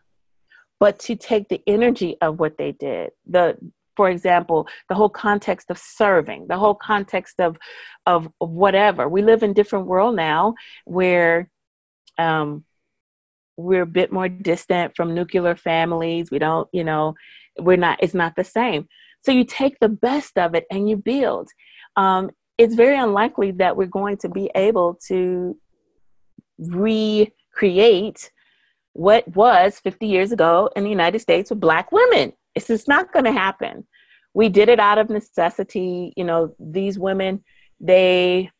[0.79, 3.57] but to take the energy of what they did, the
[3.95, 7.57] for example, the whole context of serving, the whole context of,
[8.07, 9.07] of, whatever.
[9.07, 10.55] We live in different world now
[10.85, 11.47] where
[12.17, 12.63] um,
[13.55, 16.31] we're a bit more distant from nuclear families.
[16.31, 17.13] We don't, you know,
[17.59, 18.87] we're not, it's not the same.
[19.21, 21.49] So you take the best of it and you build.
[21.95, 25.55] Um, it's very unlikely that we're going to be able to
[26.57, 28.31] recreate
[28.93, 32.33] what was 50 years ago in the United States with Black women.
[32.55, 33.87] It's just not going to happen.
[34.33, 36.13] We did it out of necessity.
[36.15, 37.43] You know, these women,
[37.79, 38.51] they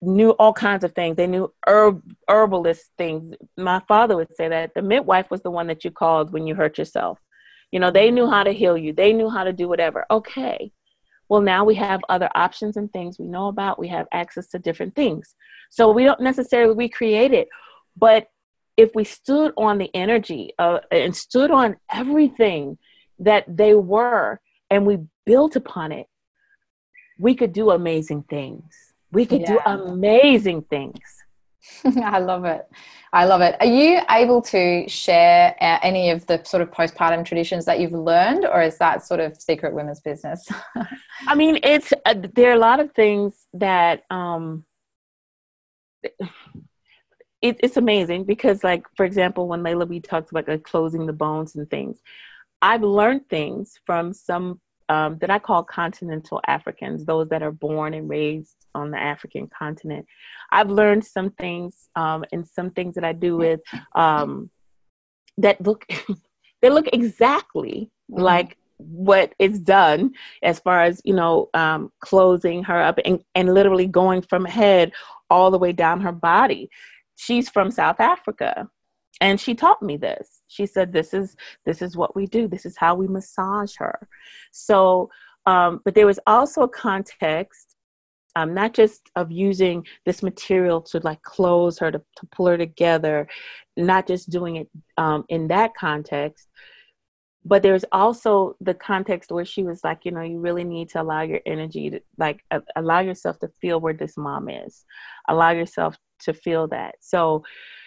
[0.00, 1.16] knew all kinds of things.
[1.16, 3.34] They knew herb, herbalist things.
[3.56, 6.54] My father would say that the midwife was the one that you called when you
[6.54, 7.18] hurt yourself.
[7.70, 8.92] You know, they knew how to heal you.
[8.92, 10.06] They knew how to do whatever.
[10.10, 10.72] Okay.
[11.34, 13.76] Well, now we have other options and things we know about.
[13.76, 15.34] We have access to different things.
[15.68, 17.48] So we don't necessarily recreate it.
[17.96, 18.28] But
[18.76, 22.78] if we stood on the energy uh, and stood on everything
[23.18, 26.06] that they were and we built upon it,
[27.18, 28.72] we could do amazing things.
[29.10, 29.54] We could yeah.
[29.54, 31.00] do amazing things.
[31.84, 32.68] I love it.
[33.12, 33.56] I love it.
[33.60, 37.92] Are you able to share uh, any of the sort of postpartum traditions that you've
[37.92, 40.48] learned, or is that sort of secret women's business?
[41.28, 44.64] I mean, it's uh, there are a lot of things that um,
[47.40, 51.12] it, it's amazing because, like, for example, when Layla B talks about like, closing the
[51.12, 51.98] bones and things,
[52.60, 57.94] I've learned things from some um, that I call continental Africans, those that are born
[57.94, 60.06] and raised on the African continent.
[60.50, 63.60] I've learned some things um, and some things that I do with
[63.94, 64.50] um,
[65.38, 65.86] that look
[66.62, 68.22] they look exactly mm-hmm.
[68.22, 73.54] like what is done as far as you know um, closing her up and, and
[73.54, 74.92] literally going from head
[75.30, 76.68] all the way down her body
[77.16, 78.68] she's from south africa
[79.20, 82.46] and she taught me this she said this is this is what we do.
[82.46, 84.08] This is how we massage her.
[84.52, 85.10] So
[85.46, 87.76] um, but there was also a context
[88.36, 92.58] um, not just of using this material to like close her to, to pull her
[92.58, 93.28] together
[93.76, 96.48] not just doing it um, in that context
[97.44, 101.00] but there's also the context where she was like you know you really need to
[101.00, 102.40] allow your energy to like
[102.76, 104.84] allow yourself to feel where this mom is.
[105.28, 106.94] Allow yourself to feel that.
[107.00, 107.44] So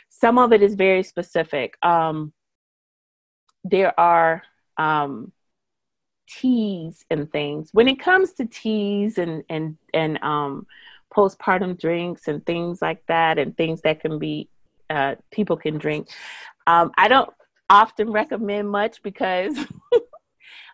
[0.10, 1.76] some of it is very specific.
[1.84, 2.34] Um,
[3.64, 4.44] there are
[4.78, 5.32] um,
[6.28, 7.70] teas and things.
[7.74, 10.68] When it comes to teas and and and um,
[11.14, 14.50] postpartum drinks and things like that, and things that can be
[14.90, 16.10] uh, people can drink,
[16.66, 17.30] um, I don't
[17.70, 19.58] often recommend much because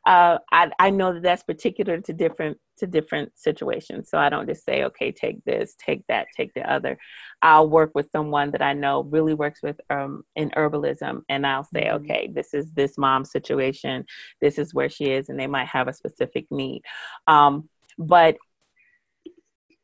[0.06, 4.10] uh, I, I know that that's particular to different to different situations.
[4.10, 6.98] So I don't just say, okay, take this, take that, take the other.
[7.42, 11.64] I'll work with someone that I know really works with um, in herbalism, and I'll
[11.64, 12.04] say, mm-hmm.
[12.04, 14.06] okay, this is this mom's situation.
[14.42, 16.82] This is where she is, and they might have a specific need.
[17.28, 18.38] Um, but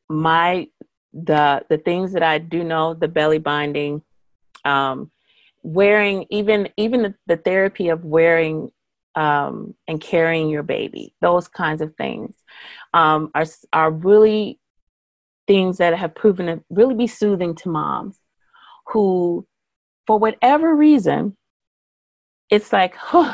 [0.09, 0.67] my
[1.13, 4.01] the the things that I do know, the belly binding,
[4.65, 5.11] um,
[5.63, 8.71] wearing even even the, the therapy of wearing
[9.19, 11.13] um, and carrying your baby.
[11.19, 12.33] Those kinds of things
[12.93, 14.59] um, are are really
[15.45, 18.19] things that have proven to really be soothing to moms
[18.87, 19.45] who,
[20.07, 21.35] for whatever reason,
[22.49, 23.33] it's like, huh,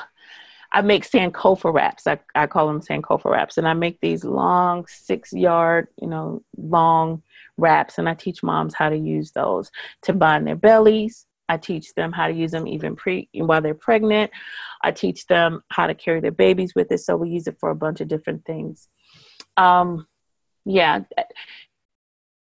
[0.74, 2.08] I make Sankofa wraps.
[2.08, 3.58] I, I call them Sankofa wraps.
[3.58, 7.21] And I make these long, six yard, you know, long
[7.58, 8.00] wraps.
[8.00, 9.69] And I teach moms how to use those
[10.02, 13.74] to bind their bellies, I teach them how to use them even pre while they're
[13.74, 14.32] pregnant.
[14.82, 17.00] I teach them how to carry their babies with it.
[17.00, 18.88] So we use it for a bunch of different things.
[19.58, 20.08] Um,
[20.66, 21.02] yeah,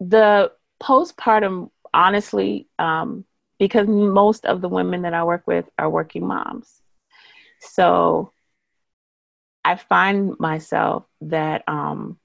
[0.00, 3.24] the postpartum, honestly, um,
[3.58, 6.80] because most of the women that I work with are working moms.
[7.60, 8.32] So
[9.64, 12.18] I find myself that, um,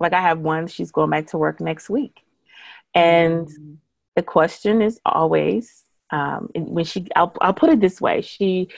[0.00, 2.20] like, I have one, she's going back to work next week.
[2.94, 3.74] And mm-hmm
[4.16, 8.68] the question is always um, when she I'll, I'll put it this way she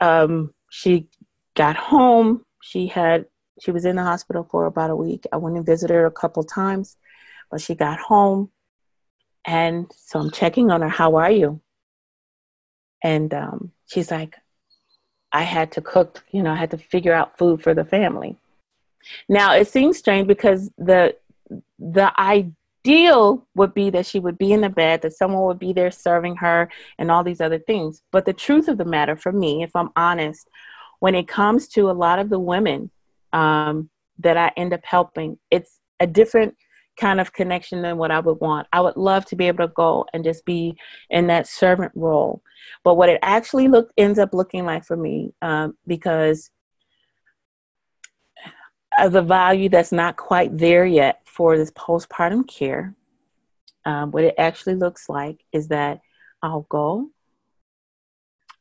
[0.00, 1.08] um, she
[1.54, 3.26] got home she had
[3.60, 5.24] she was in the hospital for about a week.
[5.32, 6.96] I went and visited her a couple times
[7.50, 8.50] but she got home
[9.46, 11.60] and so i'm checking on her how are you?
[13.02, 14.36] And um, she's like
[15.32, 18.36] i had to cook you know i had to figure out food for the family.
[19.28, 21.16] Now it seems strange because the
[21.78, 22.52] the idea
[22.86, 25.90] ideal would be that she would be in the bed, that someone would be there
[25.90, 28.02] serving her, and all these other things.
[28.12, 30.48] But the truth of the matter, for me, if I'm honest,
[31.00, 32.90] when it comes to a lot of the women
[33.32, 36.54] um, that I end up helping, it's a different
[36.98, 38.68] kind of connection than what I would want.
[38.72, 40.76] I would love to be able to go and just be
[41.10, 42.40] in that servant role.
[42.84, 46.50] But what it actually look ends up looking like for me, um, because
[48.98, 52.94] of the value that's not quite there yet for this postpartum care,
[53.84, 56.00] um, what it actually looks like is that
[56.42, 57.10] I'll go,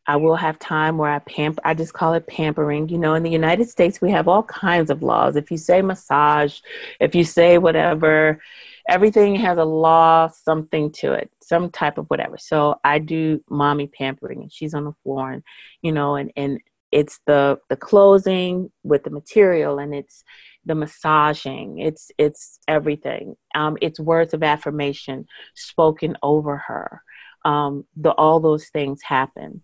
[0.07, 1.61] I will have time where I pamper.
[1.65, 2.89] I just call it pampering.
[2.89, 5.35] You know, in the United States, we have all kinds of laws.
[5.35, 6.59] If you say massage,
[6.99, 8.39] if you say whatever,
[8.87, 12.37] everything has a law, something to it, some type of whatever.
[12.37, 15.43] So I do mommy pampering, and she's on the floor, and
[15.81, 16.59] you know, and and
[16.91, 20.23] it's the the closing with the material, and it's
[20.65, 21.79] the massaging.
[21.79, 23.35] It's it's everything.
[23.53, 27.01] Um, it's words of affirmation spoken over her.
[27.43, 29.61] Um, the all those things happen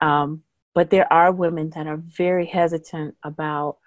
[0.00, 0.42] um,
[0.74, 3.78] but there are women that are very hesitant about,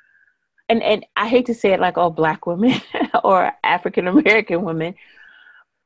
[0.67, 2.81] and, and I hate to say it like all black women
[3.23, 4.95] or African American women,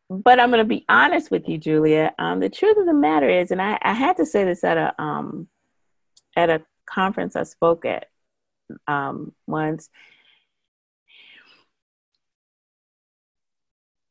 [0.09, 2.13] but I'm going to be honest with you, Julia.
[2.19, 4.77] Um, the truth of the matter is, and I, I had to say this at
[4.77, 5.47] a um,
[6.35, 8.09] at a conference I spoke at
[8.87, 9.89] um, once.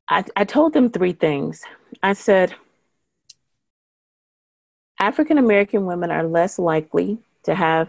[0.08, 1.62] I, I told them three things.
[2.02, 2.54] I said,
[5.00, 7.88] African American women are less likely to have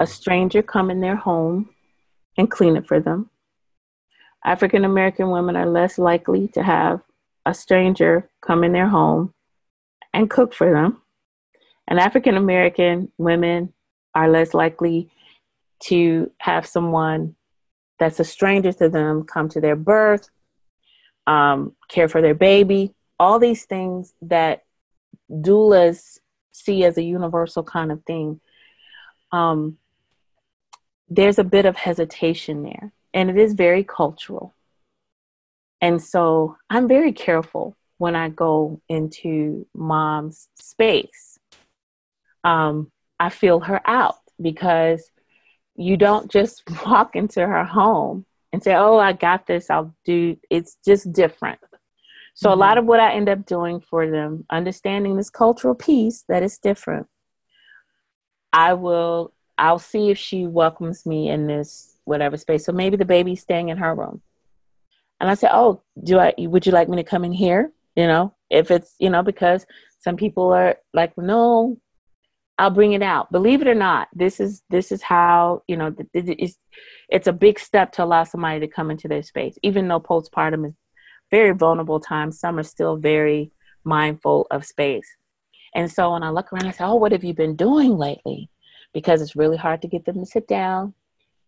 [0.00, 1.70] a stranger come in their home
[2.36, 3.30] and clean it for them.
[4.44, 7.00] African American women are less likely to have
[7.46, 9.32] a stranger come in their home
[10.12, 11.00] and cook for them.
[11.86, 13.72] And African American women
[14.14, 15.10] are less likely
[15.80, 17.34] to have someone
[17.98, 20.28] that's a stranger to them come to their birth,
[21.26, 24.64] um, care for their baby, all these things that
[25.30, 26.18] doulas
[26.52, 28.40] see as a universal kind of thing,
[29.32, 29.78] um,
[31.08, 32.92] there's a bit of hesitation there.
[33.12, 34.54] And it is very cultural.
[35.80, 41.38] And so I'm very careful when I go into mom's space.
[42.42, 42.90] Um,
[43.20, 45.10] I feel her out because
[45.76, 50.36] you don't just walk into her home and say, Oh, I got this, I'll do
[50.50, 51.58] it's just different.
[52.34, 52.58] So mm-hmm.
[52.58, 52.78] a lot mm-hmm.
[52.80, 57.06] of what I end up doing for them, understanding this cultural piece that is different,
[58.52, 62.64] I will I'll see if she welcomes me in this whatever space.
[62.64, 64.20] So maybe the baby's staying in her room.
[65.20, 68.08] And I say, "Oh, do I would you like me to come in here?" You
[68.08, 69.64] know, if it's, you know, because
[70.00, 71.78] some people are like, "No,
[72.58, 75.94] I'll bring it out." Believe it or not, this is this is how, you know,
[76.12, 76.58] it's
[77.08, 80.66] it's a big step to allow somebody to come into their space even though postpartum
[80.66, 80.74] is
[81.30, 83.50] very vulnerable time, Some are still very
[83.84, 85.08] mindful of space.
[85.74, 88.50] And so when I look around, I say, Oh, what have you been doing lately?
[88.92, 90.94] Because it's really hard to get them to sit down.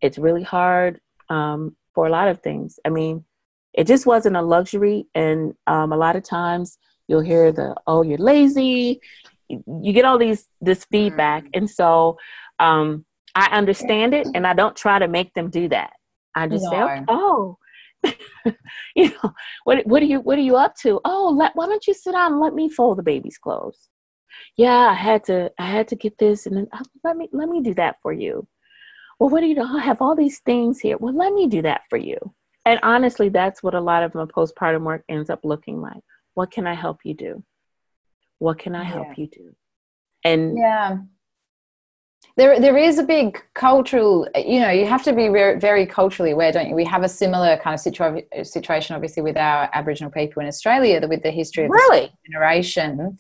[0.01, 2.81] It's really hard um, for a lot of things.
[2.85, 3.25] I mean,
[3.73, 5.07] it just wasn't a luxury.
[5.15, 9.01] And um, a lot of times you'll hear the, Oh, you're lazy.
[9.49, 11.44] You get all these, this feedback.
[11.44, 11.59] Mm-hmm.
[11.59, 12.18] And so
[12.59, 15.92] um, I understand it and I don't try to make them do that.
[16.34, 16.70] I just no.
[16.70, 17.57] say, Oh,
[18.94, 19.32] you know,
[19.64, 21.01] what what are you what are you up to?
[21.05, 23.88] Oh, let, why don't you sit down and let me fold the baby's clothes?
[24.57, 27.49] Yeah, I had to I had to get this, and then oh, let me let
[27.49, 28.47] me do that for you.
[29.18, 29.76] Well, what do you know?
[29.76, 30.97] I have all these things here.
[30.99, 32.18] Well, let me do that for you.
[32.66, 36.03] And honestly, that's what a lot of my postpartum work ends up looking like.
[36.34, 37.42] What can I help you do?
[38.39, 39.14] What can I help yeah.
[39.16, 39.57] you do?
[40.24, 40.99] And yeah,
[42.37, 46.32] there there is a big cultural you know you have to be very, very culturally
[46.32, 50.11] aware don't you we have a similar kind of situa- situation obviously with our aboriginal
[50.11, 52.07] people in australia with the history of really?
[52.07, 53.18] the generation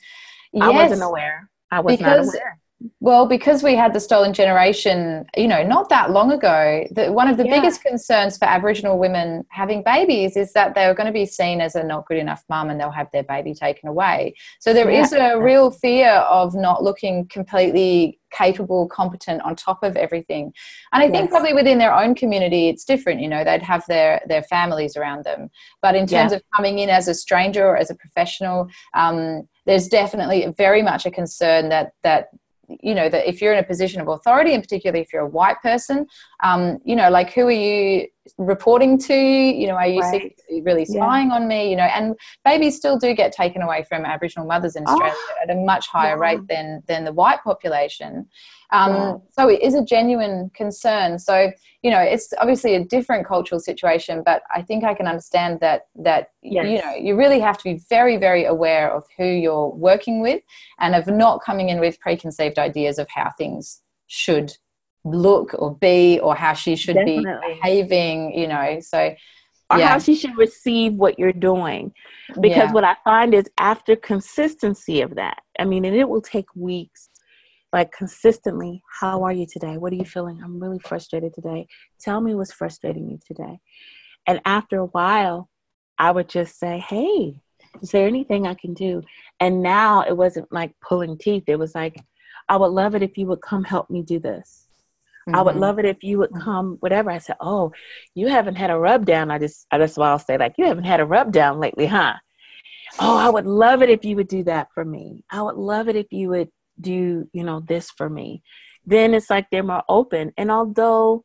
[0.60, 2.58] i yes, wasn't aware i was because, not aware
[3.00, 7.26] well, because we had the stolen generation, you know, not that long ago, the, one
[7.26, 7.58] of the yeah.
[7.58, 11.62] biggest concerns for Aboriginal women having babies is that they were going to be seen
[11.62, 14.34] as a not good enough mum and they'll have their baby taken away.
[14.60, 15.00] So there yeah.
[15.00, 20.52] is a real fear of not looking completely capable, competent on top of everything.
[20.92, 21.12] And I yes.
[21.12, 23.20] think probably within their own community, it's different.
[23.20, 25.48] You know, they'd have their their families around them.
[25.80, 26.36] But in terms yeah.
[26.36, 31.06] of coming in as a stranger or as a professional, um, there's definitely very much
[31.06, 32.28] a concern that that
[32.68, 35.28] you know that if you're in a position of authority and particularly if you're a
[35.28, 36.06] white person
[36.42, 38.06] um, you know like who are you
[38.38, 39.14] reporting to?
[39.14, 40.32] You know are you right.
[40.62, 41.34] really spying yeah.
[41.34, 41.70] on me?
[41.70, 42.14] You know and
[42.44, 45.86] babies still do get taken away from aboriginal mothers in australia oh, at a much
[45.88, 48.26] higher rate than than the white population
[48.72, 51.50] um, so it is a genuine concern so
[51.82, 55.86] you know it's obviously a different cultural situation but i think i can understand that
[55.94, 56.66] that yes.
[56.66, 60.42] you know you really have to be very very aware of who you're working with
[60.80, 64.52] and of not coming in with preconceived ideas of how things should
[65.04, 67.24] look or be or how she should Definitely.
[67.24, 69.14] be behaving you know so
[69.70, 69.88] or yeah.
[69.88, 71.92] how she should receive what you're doing
[72.40, 72.72] because yeah.
[72.72, 77.08] what i find is after consistency of that i mean and it will take weeks
[77.72, 81.66] like consistently how are you today what are you feeling i'm really frustrated today
[82.00, 83.58] tell me what's frustrating you today
[84.26, 85.48] and after a while
[85.98, 87.40] i would just say hey
[87.82, 89.02] is there anything i can do
[89.40, 91.96] and now it wasn't like pulling teeth it was like
[92.48, 94.68] I would love it if you would come help me do this.
[95.28, 95.36] Mm-hmm.
[95.36, 95.60] I would mm-hmm.
[95.60, 97.10] love it if you would come, whatever.
[97.10, 97.72] I said, Oh,
[98.14, 99.30] you haven't had a rub down.
[99.30, 102.14] I just, that's why I'll say, like, you haven't had a rub down lately, huh?
[103.00, 105.24] Oh, I would love it if you would do that for me.
[105.30, 106.48] I would love it if you would
[106.80, 108.42] do, you know, this for me.
[108.84, 110.32] Then it's like they're more open.
[110.36, 111.24] And although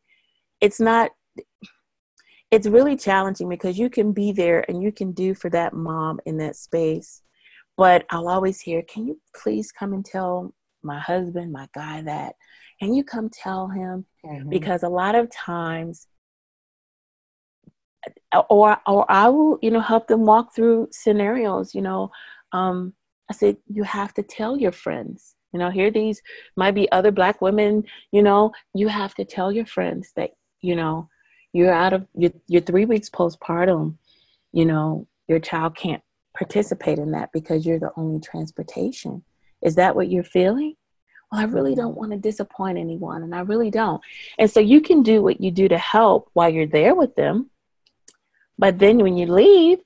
[0.60, 1.12] it's not,
[2.50, 6.20] it's really challenging because you can be there and you can do for that mom
[6.26, 7.22] in that space.
[7.78, 12.36] But I'll always hear, can you please come and tell my husband, my guy that?
[12.80, 14.06] Can you come tell him?
[14.26, 14.50] Mm-hmm.
[14.50, 16.08] Because a lot of times,
[18.50, 21.76] or or I will, you know, help them walk through scenarios.
[21.76, 22.12] You know,
[22.52, 22.94] um,
[23.30, 25.36] I said you have to tell your friends.
[25.54, 26.22] You know, here these
[26.56, 27.86] might be other black women.
[28.12, 30.32] You know, you have to tell your friends that
[30.62, 31.10] you know
[31.54, 33.96] you're out of you're, you're three weeks postpartum
[34.52, 36.02] you know your child can't
[36.36, 39.24] participate in that because you're the only transportation
[39.62, 40.76] is that what you're feeling
[41.32, 44.02] well i really don't want to disappoint anyone and i really don't
[44.40, 47.50] and so you can do what you do to help while you're there with them
[48.58, 49.80] but then when you leave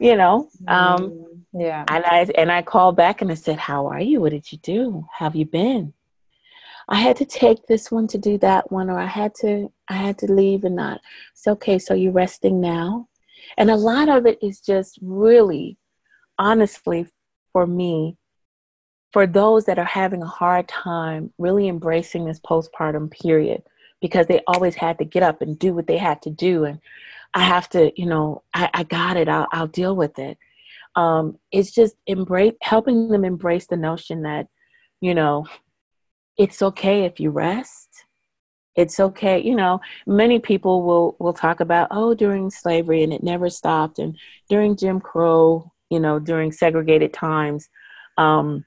[0.00, 1.31] you know um mm-hmm.
[1.52, 4.50] Yeah and i and i called back and i said how are you what did
[4.50, 5.92] you do how have you been
[6.88, 9.94] I had to take this one to do that one, or I had to I
[9.94, 11.00] had to leave and not.
[11.32, 11.78] It's okay.
[11.78, 13.08] So you're resting now,
[13.56, 15.78] and a lot of it is just really,
[16.38, 17.06] honestly,
[17.52, 18.16] for me,
[19.12, 23.62] for those that are having a hard time really embracing this postpartum period
[24.00, 26.80] because they always had to get up and do what they had to do, and
[27.34, 29.28] I have to, you know, I, I got it.
[29.28, 30.36] I'll I'll deal with it.
[30.94, 34.46] Um, it's just embrace helping them embrace the notion that,
[35.00, 35.46] you know,
[36.36, 37.88] it's okay if you rest
[38.74, 43.22] it's okay you know many people will will talk about oh during slavery and it
[43.22, 44.16] never stopped and
[44.48, 47.68] during jim crow you know during segregated times
[48.18, 48.64] um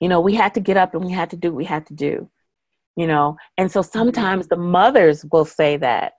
[0.00, 1.86] you know we had to get up and we had to do what we had
[1.86, 2.28] to do
[2.96, 6.12] you know and so sometimes the mothers will say that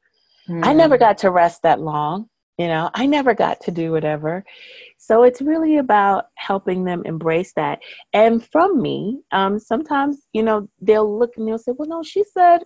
[0.50, 0.66] mm.
[0.66, 1.02] i never hmm.
[1.02, 4.44] got to rest that long you know i never got to do whatever.
[4.98, 7.80] So it's really about helping them embrace that.
[8.14, 12.24] And from me um, sometimes you know they'll look and they'll say well no she
[12.24, 12.64] said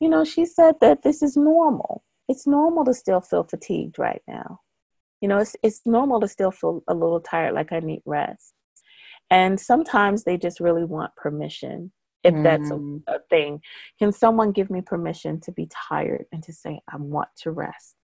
[0.00, 2.04] you know she said that this is normal.
[2.28, 4.60] It's normal to still feel fatigued right now.
[5.20, 8.54] You know it's, it's normal to still feel a little tired like i need rest.
[9.30, 11.90] And sometimes they just really want permission
[12.22, 12.42] if mm.
[12.42, 13.02] that's a, mm.
[13.08, 13.60] a thing.
[13.98, 17.96] Can someone give me permission to be tired and to say i want to rest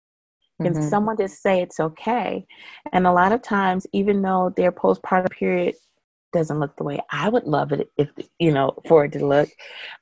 [0.61, 0.89] can mm-hmm.
[0.89, 2.45] someone just say it's okay?
[2.93, 5.77] And a lot of times, even though their postpartum period
[6.33, 9.49] doesn't look the way I would love it if you know for it to look,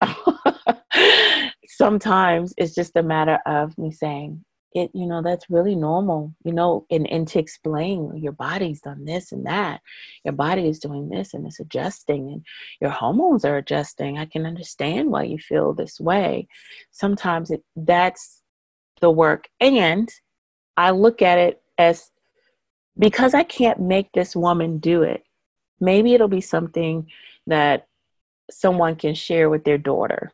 [1.69, 4.91] sometimes it's just a matter of me saying it.
[4.95, 6.35] You know that's really normal.
[6.43, 9.83] You know, and and to explain your body's done this and that,
[10.25, 12.47] your body is doing this and it's adjusting, and
[12.81, 14.17] your hormones are adjusting.
[14.19, 16.49] I can understand why you feel this way.
[16.93, 18.43] Sometimes it that's
[19.01, 20.11] the work and
[20.77, 22.11] I look at it as
[22.99, 25.24] because I can't make this woman do it,
[25.81, 27.11] maybe it'll be something
[27.47, 27.87] that
[28.51, 30.33] someone can share with their daughter.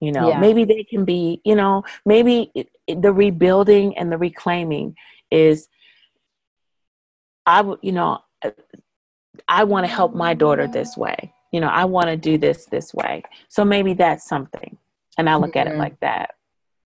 [0.00, 0.38] You know, yeah.
[0.38, 4.96] maybe they can be, you know, maybe it, it, the rebuilding and the reclaiming
[5.30, 5.68] is,
[7.46, 8.18] I would, you know,
[9.48, 11.32] I want to help my daughter this way.
[11.52, 13.22] You know, I want to do this this way.
[13.48, 14.76] So maybe that's something.
[15.16, 15.58] And I look mm-hmm.
[15.58, 15.78] at it mm-hmm.
[15.78, 16.34] like that.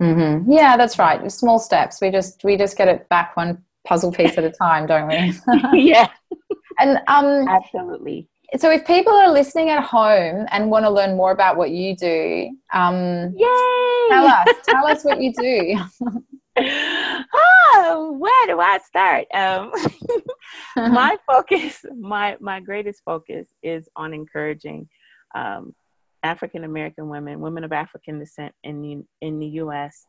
[0.02, 0.50] Mm-hmm.
[0.50, 1.30] Yeah, that's right.
[1.30, 2.00] Small steps.
[2.00, 5.34] We just we just get it back one puzzle piece at a time, don't we?
[5.90, 6.08] yeah.
[6.78, 8.28] And um, absolutely.
[8.58, 11.96] So, if people are listening at home and want to learn more about what you
[11.96, 14.08] do, um, yay!
[14.10, 14.48] Tell us.
[14.64, 15.80] tell us what you do.
[16.56, 19.26] oh, where do I start?
[19.34, 19.72] Um,
[20.76, 24.88] my focus, my my greatest focus, is on encouraging
[25.34, 25.74] um,
[26.24, 30.06] African American women, women of African descent in the, in the US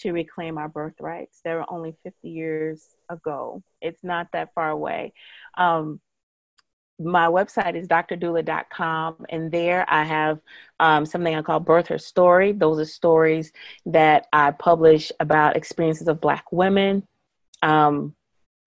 [0.00, 1.40] to reclaim our birthrights.
[1.44, 3.62] They were only 50 years ago.
[3.80, 5.12] It's not that far away.
[5.56, 6.00] Um,
[6.98, 10.38] my website is drdoula.com, and there I have
[10.78, 12.52] um, something I call Birth Her Story.
[12.52, 13.52] Those are stories
[13.86, 17.06] that I publish about experiences of Black women,
[17.62, 18.14] um,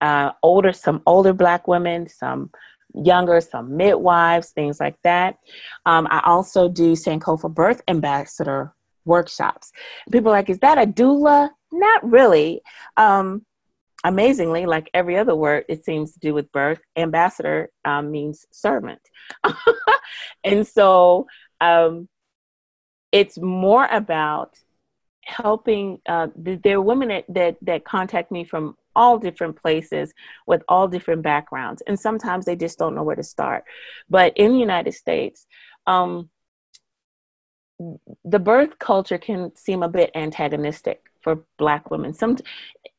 [0.02, 2.50] uh, older, some older Black women, some
[2.94, 5.38] younger, some midwives, things like that.
[5.86, 8.74] Um, I also do Sankofa Birth Ambassador
[9.06, 9.72] workshops.
[10.12, 11.50] People are like, is that a doula?
[11.72, 12.62] Not really.
[12.98, 13.46] Um,
[14.04, 16.80] amazingly, like every other word, it seems to do with birth.
[16.96, 19.02] Ambassador um, means servant.
[20.44, 21.28] and so
[21.62, 22.08] um,
[23.12, 24.58] it's more about
[25.26, 30.14] helping uh, there are women that, that that contact me from all different places
[30.46, 33.64] with all different backgrounds and sometimes they just don't know where to start.
[34.10, 35.46] But in the united states
[35.88, 36.30] um,
[38.24, 42.14] the birth culture can seem a bit antagonistic for black women.
[42.14, 42.38] Some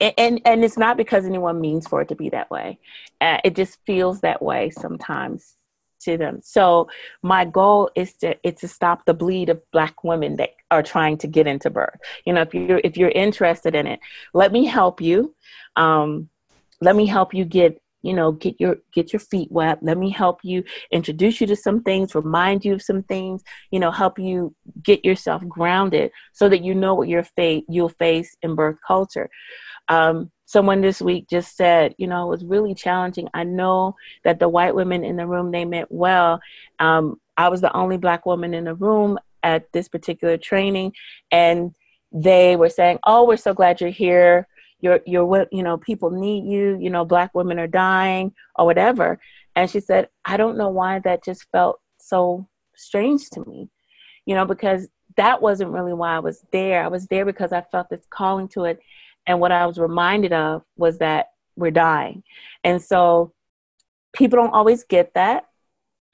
[0.00, 2.78] and and it's not because anyone means for it to be that way.
[3.20, 5.56] Uh, it just feels that way sometimes
[6.04, 6.40] to them.
[6.42, 6.88] So
[7.22, 11.18] my goal is to it's to stop the bleed of black women that are trying
[11.18, 11.98] to get into birth.
[12.24, 14.00] You know if you're if you're interested in it
[14.32, 15.34] let me help you.
[15.76, 16.28] Um,
[16.80, 19.78] let me help you get you know get your get your feet wet.
[19.82, 23.80] Let me help you introduce you to some things remind you of some things you
[23.80, 28.36] know help you get yourself grounded so that you know what your fate you'll face
[28.42, 29.30] in birth culture.
[29.88, 33.28] Um, someone this week just said you know it was really challenging.
[33.34, 36.40] I know that the white women in the room they meant well.
[36.78, 40.92] Um, i was the only black woman in the room at this particular training
[41.32, 41.74] and
[42.12, 44.46] they were saying oh we're so glad you're here.
[44.80, 46.78] You're you're you know people need you.
[46.80, 49.18] You know black women are dying or whatever.
[49.56, 53.70] And she said i don't know why that just felt so strange to me
[54.26, 56.82] you know because that wasn't really why i was there.
[56.82, 58.80] I was there because i felt this calling to it
[59.26, 62.22] and what i was reminded of was that we're dying.
[62.62, 63.32] And so
[64.12, 65.44] people don't always get that.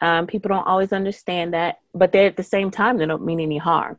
[0.03, 3.41] Um, people don't always understand that but they at the same time they don't mean
[3.41, 3.99] any harm.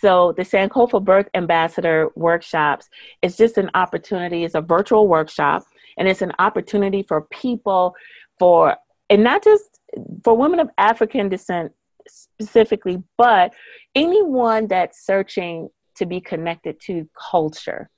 [0.00, 2.88] So the Sankofa Birth Ambassador workshops
[3.20, 4.44] is just an opportunity.
[4.44, 5.64] It's a virtual workshop,
[5.98, 7.94] and it's an opportunity for people
[8.38, 8.76] for
[9.10, 9.80] and not just
[10.24, 11.72] for women of African descent
[12.08, 13.52] specifically, but
[13.94, 17.90] anyone that's searching to be connected to culture,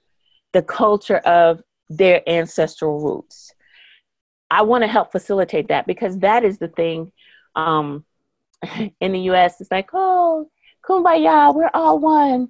[0.54, 3.52] the culture of their ancestral roots.
[4.50, 7.12] I want to help facilitate that because that is the thing
[7.54, 8.04] um,
[9.00, 9.60] in the US.
[9.60, 10.48] It's like, oh,
[10.88, 12.48] kumbaya, we're all one.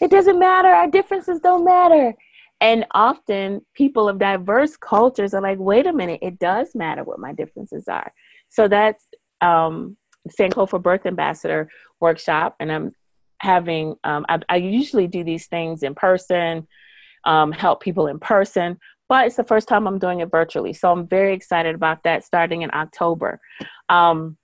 [0.00, 2.14] It doesn't matter, our differences don't matter.
[2.60, 7.18] And often people of diverse cultures are like, wait a minute, it does matter what
[7.18, 8.12] my differences are.
[8.48, 9.04] So that's
[9.40, 9.96] um,
[10.28, 11.68] Sankofa Birth Ambassador
[12.00, 12.92] workshop, and I'm
[13.38, 16.66] having, um, I, I, usually do these things in person,
[17.26, 20.72] um, help people in person, but it's the first time I'm doing it virtually.
[20.72, 23.40] So I'm very excited about that starting in October.
[23.88, 24.38] Um,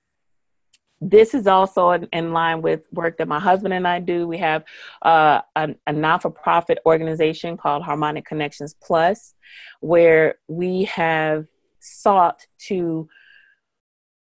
[1.00, 4.28] this is also in, in, line with work that my husband and I do.
[4.28, 4.64] We have
[5.02, 9.34] uh, a, a non for profit organization called Harmonic Connections Plus,
[9.80, 11.46] where we have
[11.80, 13.08] sought to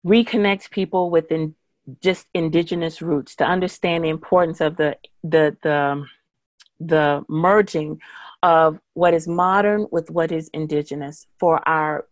[0.07, 1.57] reconnect people with in,
[2.01, 6.05] just indigenous roots to understand the importance of the the the
[6.81, 8.01] the merging
[8.43, 12.07] of what is modern with what is indigenous for our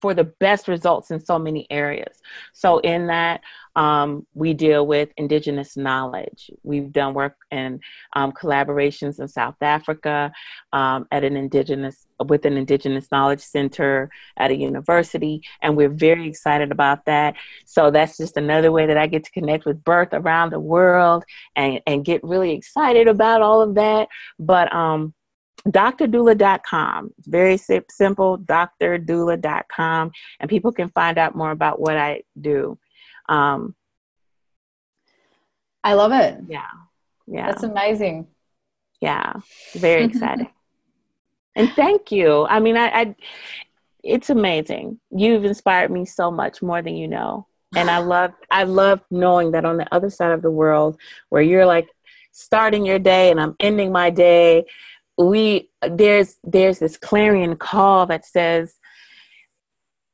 [0.00, 2.20] for the best results in so many areas.
[2.52, 3.42] So, in that,
[3.76, 6.50] um, we deal with Indigenous knowledge.
[6.62, 7.80] We've done work in
[8.14, 10.32] um, collaborations in South Africa
[10.72, 16.28] um, at an Indigenous with an Indigenous Knowledge Center at a university, and we're very
[16.28, 17.34] excited about that.
[17.64, 21.24] So that's just another way that I get to connect with birth around the world
[21.56, 24.08] and and get really excited about all of that.
[24.38, 25.14] But um,
[25.66, 27.12] drdoula.com.
[27.18, 32.78] It's very simple, drdoula.com, and people can find out more about what I do.
[33.28, 33.74] Um,
[35.82, 36.38] I love it.
[36.48, 36.66] Yeah.
[37.26, 37.46] Yeah.
[37.46, 38.26] That's amazing.
[39.00, 39.34] Yeah.
[39.74, 40.50] Very exciting.
[41.56, 42.46] and thank you.
[42.46, 43.14] I mean, I, I,
[44.02, 44.98] it's amazing.
[45.10, 47.46] You've inspired me so much more than you know.
[47.76, 50.98] And I love, I love knowing that on the other side of the world
[51.28, 51.88] where you're like
[52.32, 54.64] starting your day and I'm ending my day
[55.20, 58.74] we there's there's this clarion call that says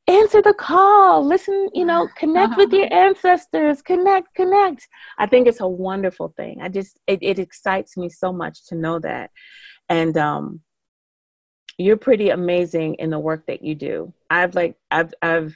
[0.07, 1.25] answer the call.
[1.25, 3.81] Listen you know connect with your ancestors.
[3.81, 4.87] Connect connect.
[5.17, 6.59] I think it's a wonderful thing.
[6.61, 9.31] I just it, it excites me so much to know that.
[9.89, 10.61] And um
[11.77, 14.13] you're pretty amazing in the work that you do.
[14.29, 15.55] I've like i've i've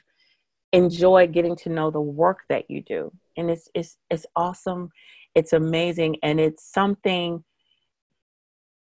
[0.72, 3.12] enjoyed getting to know the work that you do.
[3.36, 4.90] And it's it's it's awesome.
[5.34, 6.16] It's amazing.
[6.22, 7.44] And it's something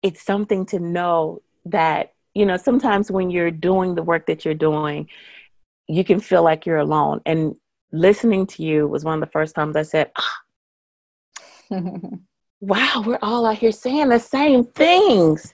[0.03, 4.55] it's something to know that you know sometimes when you're doing the work that you're
[4.55, 5.09] doing
[5.88, 7.55] you can feel like you're alone and
[7.92, 10.40] listening to you was one of the first times i said ah,
[12.61, 15.53] wow we're all out here saying the same things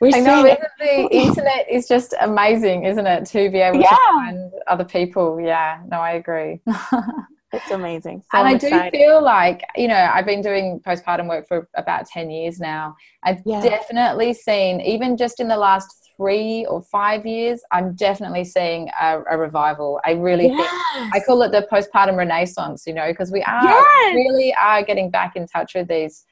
[0.00, 3.24] we're I know, isn't the internet is just amazing, isn't it?
[3.26, 3.90] To be able yeah.
[3.90, 5.40] to find other people.
[5.40, 6.60] Yeah, no, I agree.
[7.52, 8.22] It's amazing.
[8.32, 12.06] So and I do feel like, you know, I've been doing postpartum work for about
[12.06, 12.96] 10 years now.
[13.22, 13.60] I've yeah.
[13.60, 19.22] definitely seen, even just in the last three or five years, I'm definitely seeing a,
[19.30, 20.00] a revival.
[20.04, 20.70] I really yes.
[20.94, 24.14] think, I call it the postpartum renaissance, you know, because we are yes.
[24.14, 26.24] really are getting back in touch with these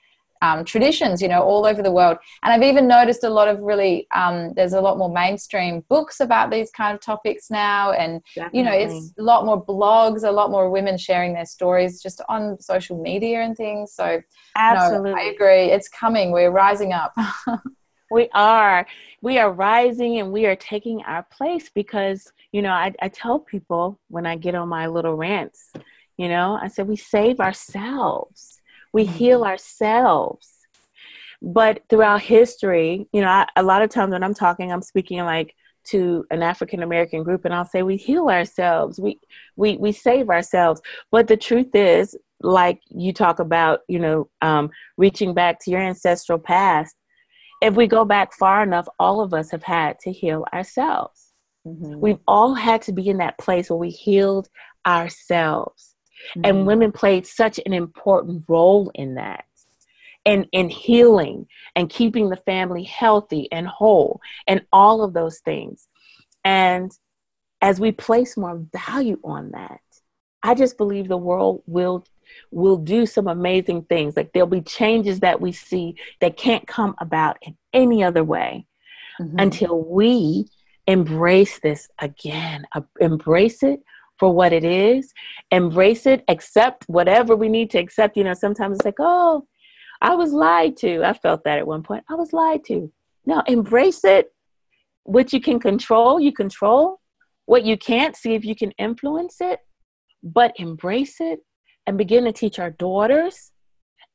[0.43, 2.17] um, traditions, you know, all over the world.
[2.43, 6.21] And I've even noticed a lot of really, um, there's a lot more mainstream books
[6.21, 7.93] about these kind of topics now.
[7.93, 8.59] And, Definitely.
[8.59, 12.21] you know, it's a lot more blogs, a lot more women sharing their stories just
[12.29, 13.93] on social media and things.
[13.93, 14.23] So,
[14.57, 15.11] Absolutely.
[15.11, 15.65] No, I agree.
[15.65, 16.33] It's coming.
[16.33, 17.15] We're rising up.
[18.11, 18.87] we are.
[19.23, 23.39] We are rising and we are taking our place because, you know, I, I tell
[23.39, 25.73] people when I get on my little rants,
[26.17, 28.60] you know, I said, we save ourselves,
[28.93, 29.15] we mm-hmm.
[29.15, 30.49] heal ourselves.
[31.43, 35.21] But throughout history, you know, I, a lot of times when I'm talking, I'm speaking
[35.21, 39.19] like to an African American group, and I'll say we heal ourselves, we
[39.57, 40.83] we we save ourselves.
[41.11, 45.81] But the truth is, like you talk about, you know, um, reaching back to your
[45.81, 46.95] ancestral past.
[47.63, 51.33] If we go back far enough, all of us have had to heal ourselves.
[51.67, 52.01] Mm-hmm.
[52.01, 54.49] We've all had to be in that place where we healed
[54.87, 55.95] ourselves.
[56.37, 56.41] Mm-hmm.
[56.45, 59.45] And women played such an important role in that.
[60.27, 65.89] And in healing and keeping the family healthy and whole and all of those things.
[66.45, 66.93] And
[67.63, 69.81] as we place more value on that,
[70.43, 72.05] I just believe the world will
[72.51, 74.17] will do some amazing things.
[74.17, 78.67] Like there'll be changes that we see that can't come about in any other way
[79.21, 79.39] mm-hmm.
[79.39, 80.47] until we
[80.87, 83.81] embrace this again, uh, embrace it
[84.21, 85.15] for what it is,
[85.51, 88.19] embrace it, accept whatever we need to accept.
[88.19, 89.47] You know, sometimes it's like, oh,
[90.03, 91.03] I was lied to.
[91.03, 92.05] I felt that at one point.
[92.09, 92.93] I was lied to.
[93.25, 94.33] No, embrace it.
[95.05, 97.01] What you can control, you control.
[97.47, 99.59] What you can't, see if you can influence it,
[100.23, 101.41] but embrace it
[101.87, 103.53] and begin to teach our daughters.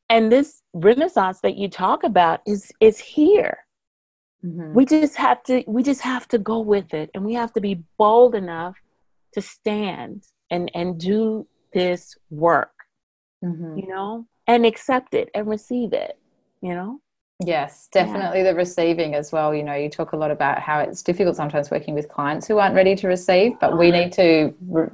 [0.09, 3.57] And this renaissance that you talk about is is here.
[4.45, 4.73] Mm-hmm.
[4.73, 7.61] We just have to we just have to go with it and we have to
[7.61, 8.75] be bold enough
[9.35, 12.73] to stand and and do this work
[13.43, 13.77] mm-hmm.
[13.77, 16.17] you know and accept it and receive it
[16.61, 16.99] you know?
[17.45, 18.51] Yes definitely yeah.
[18.51, 19.53] the receiving as well.
[19.53, 22.57] You know you talk a lot about how it's difficult sometimes working with clients who
[22.57, 24.87] aren't ready to receive but we need to re-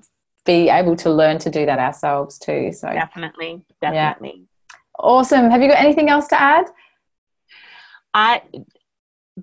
[0.43, 2.87] be able to learn to do that ourselves too so.
[2.87, 4.33] Definitely definitely.
[4.37, 4.77] Yeah.
[4.99, 5.51] awesome.
[5.51, 6.65] Have you got anything else to add?
[8.13, 8.41] I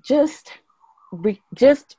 [0.02, 0.52] just
[1.12, 1.96] re- just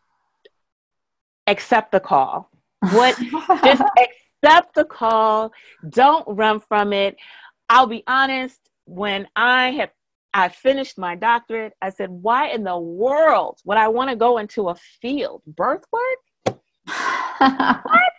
[1.47, 2.52] accept the call
[2.91, 3.17] what
[3.63, 3.84] just
[4.43, 5.51] accept the call.
[5.88, 7.17] Don't run from it.
[7.69, 9.91] I'll be honest, when I have
[10.34, 14.38] I finished my doctorate, I said, why in the world would I want to go
[14.38, 15.41] into a field?
[15.47, 16.59] Birth work?
[17.38, 18.11] what?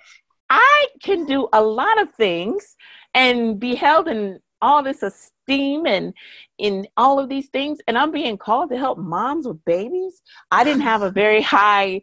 [0.50, 2.76] I can do a lot of things
[3.14, 6.12] and be held in all this esteem and
[6.58, 10.62] in all of these things and i'm being called to help moms with babies i
[10.64, 12.00] didn't have a very high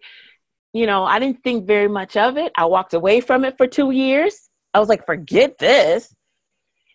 [0.77, 2.51] you know, I didn't think very much of it.
[2.55, 4.49] I walked away from it for two years.
[4.75, 6.13] I was like, forget this.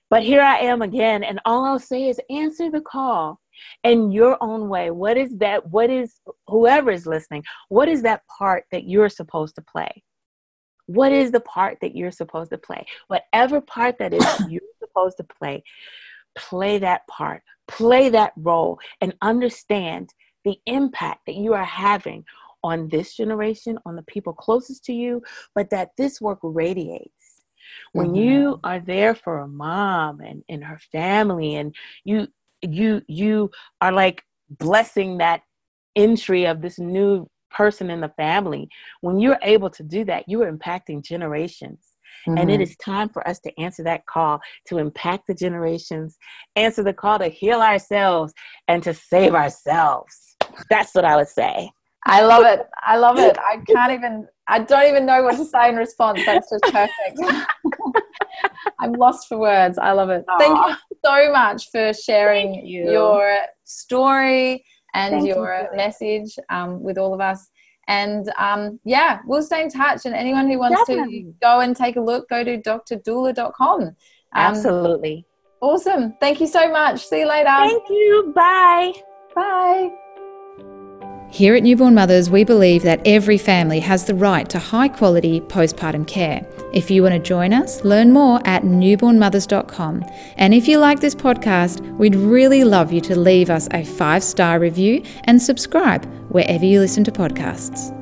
[0.09, 1.25] But here I am again.
[1.25, 3.41] And all I'll say is answer the call
[3.83, 4.93] in your own way.
[4.93, 5.69] What is that?
[5.69, 10.05] What is, whoever is listening, what is that part that you're supposed to play?
[10.87, 12.87] What is the part that you're supposed to play?
[13.09, 15.65] Whatever part that is you're supposed to play,
[16.39, 20.11] play that part, play that role, and understand
[20.45, 22.25] the impact that you are having
[22.63, 25.23] on this generation, on the people closest to you,
[25.55, 27.43] but that this work radiates.
[27.93, 28.17] When mm-hmm.
[28.17, 32.29] you are there for a mom and, and her family and you
[32.61, 33.51] you you
[33.81, 35.43] are like blessing that
[35.97, 38.69] entry of this new person in the family,
[39.01, 41.93] when you're able to do that, you are impacting generations.
[42.27, 42.39] Mm-hmm.
[42.39, 42.91] And it mm-hmm.
[42.91, 46.19] time for us to answer that call to impact the generations,
[46.57, 48.33] answer the call to heal ourselves
[48.69, 50.37] and to save ourselves.
[50.71, 51.71] That's what I would say.
[52.07, 52.67] I love it.
[52.85, 53.37] I love it.
[53.39, 56.23] I can't even, I don't even know what to say in response.
[56.27, 57.21] That's just perfect.
[58.81, 59.79] I'm lost for words.
[59.79, 60.25] I love it.
[60.29, 60.39] Aww.
[60.39, 62.91] Thank you so much for sharing you.
[62.91, 65.77] your story and Thank your you.
[65.77, 67.49] message um, with all of us.
[67.89, 70.05] And um, yeah, we'll stay in touch.
[70.05, 71.23] And anyone who wants Definitely.
[71.23, 73.83] to go and take a look, go to drdoula.com.
[73.83, 73.95] Um,
[74.35, 75.27] Absolutely.
[75.61, 76.15] Awesome.
[76.21, 77.07] Thank you so much.
[77.07, 77.47] See you later.
[77.47, 78.33] Thank you.
[78.35, 78.93] Bye.
[79.35, 79.91] Bye.
[81.33, 85.41] Here at Newborn Mothers, we believe that every family has the right to high quality
[85.41, 86.47] postpartum care.
[86.75, 90.05] If you want to join us, learn more at newbornmothers.com.
[90.37, 94.23] And if you like this podcast, we'd really love you to leave us a five
[94.23, 98.02] star review and subscribe wherever you listen to podcasts.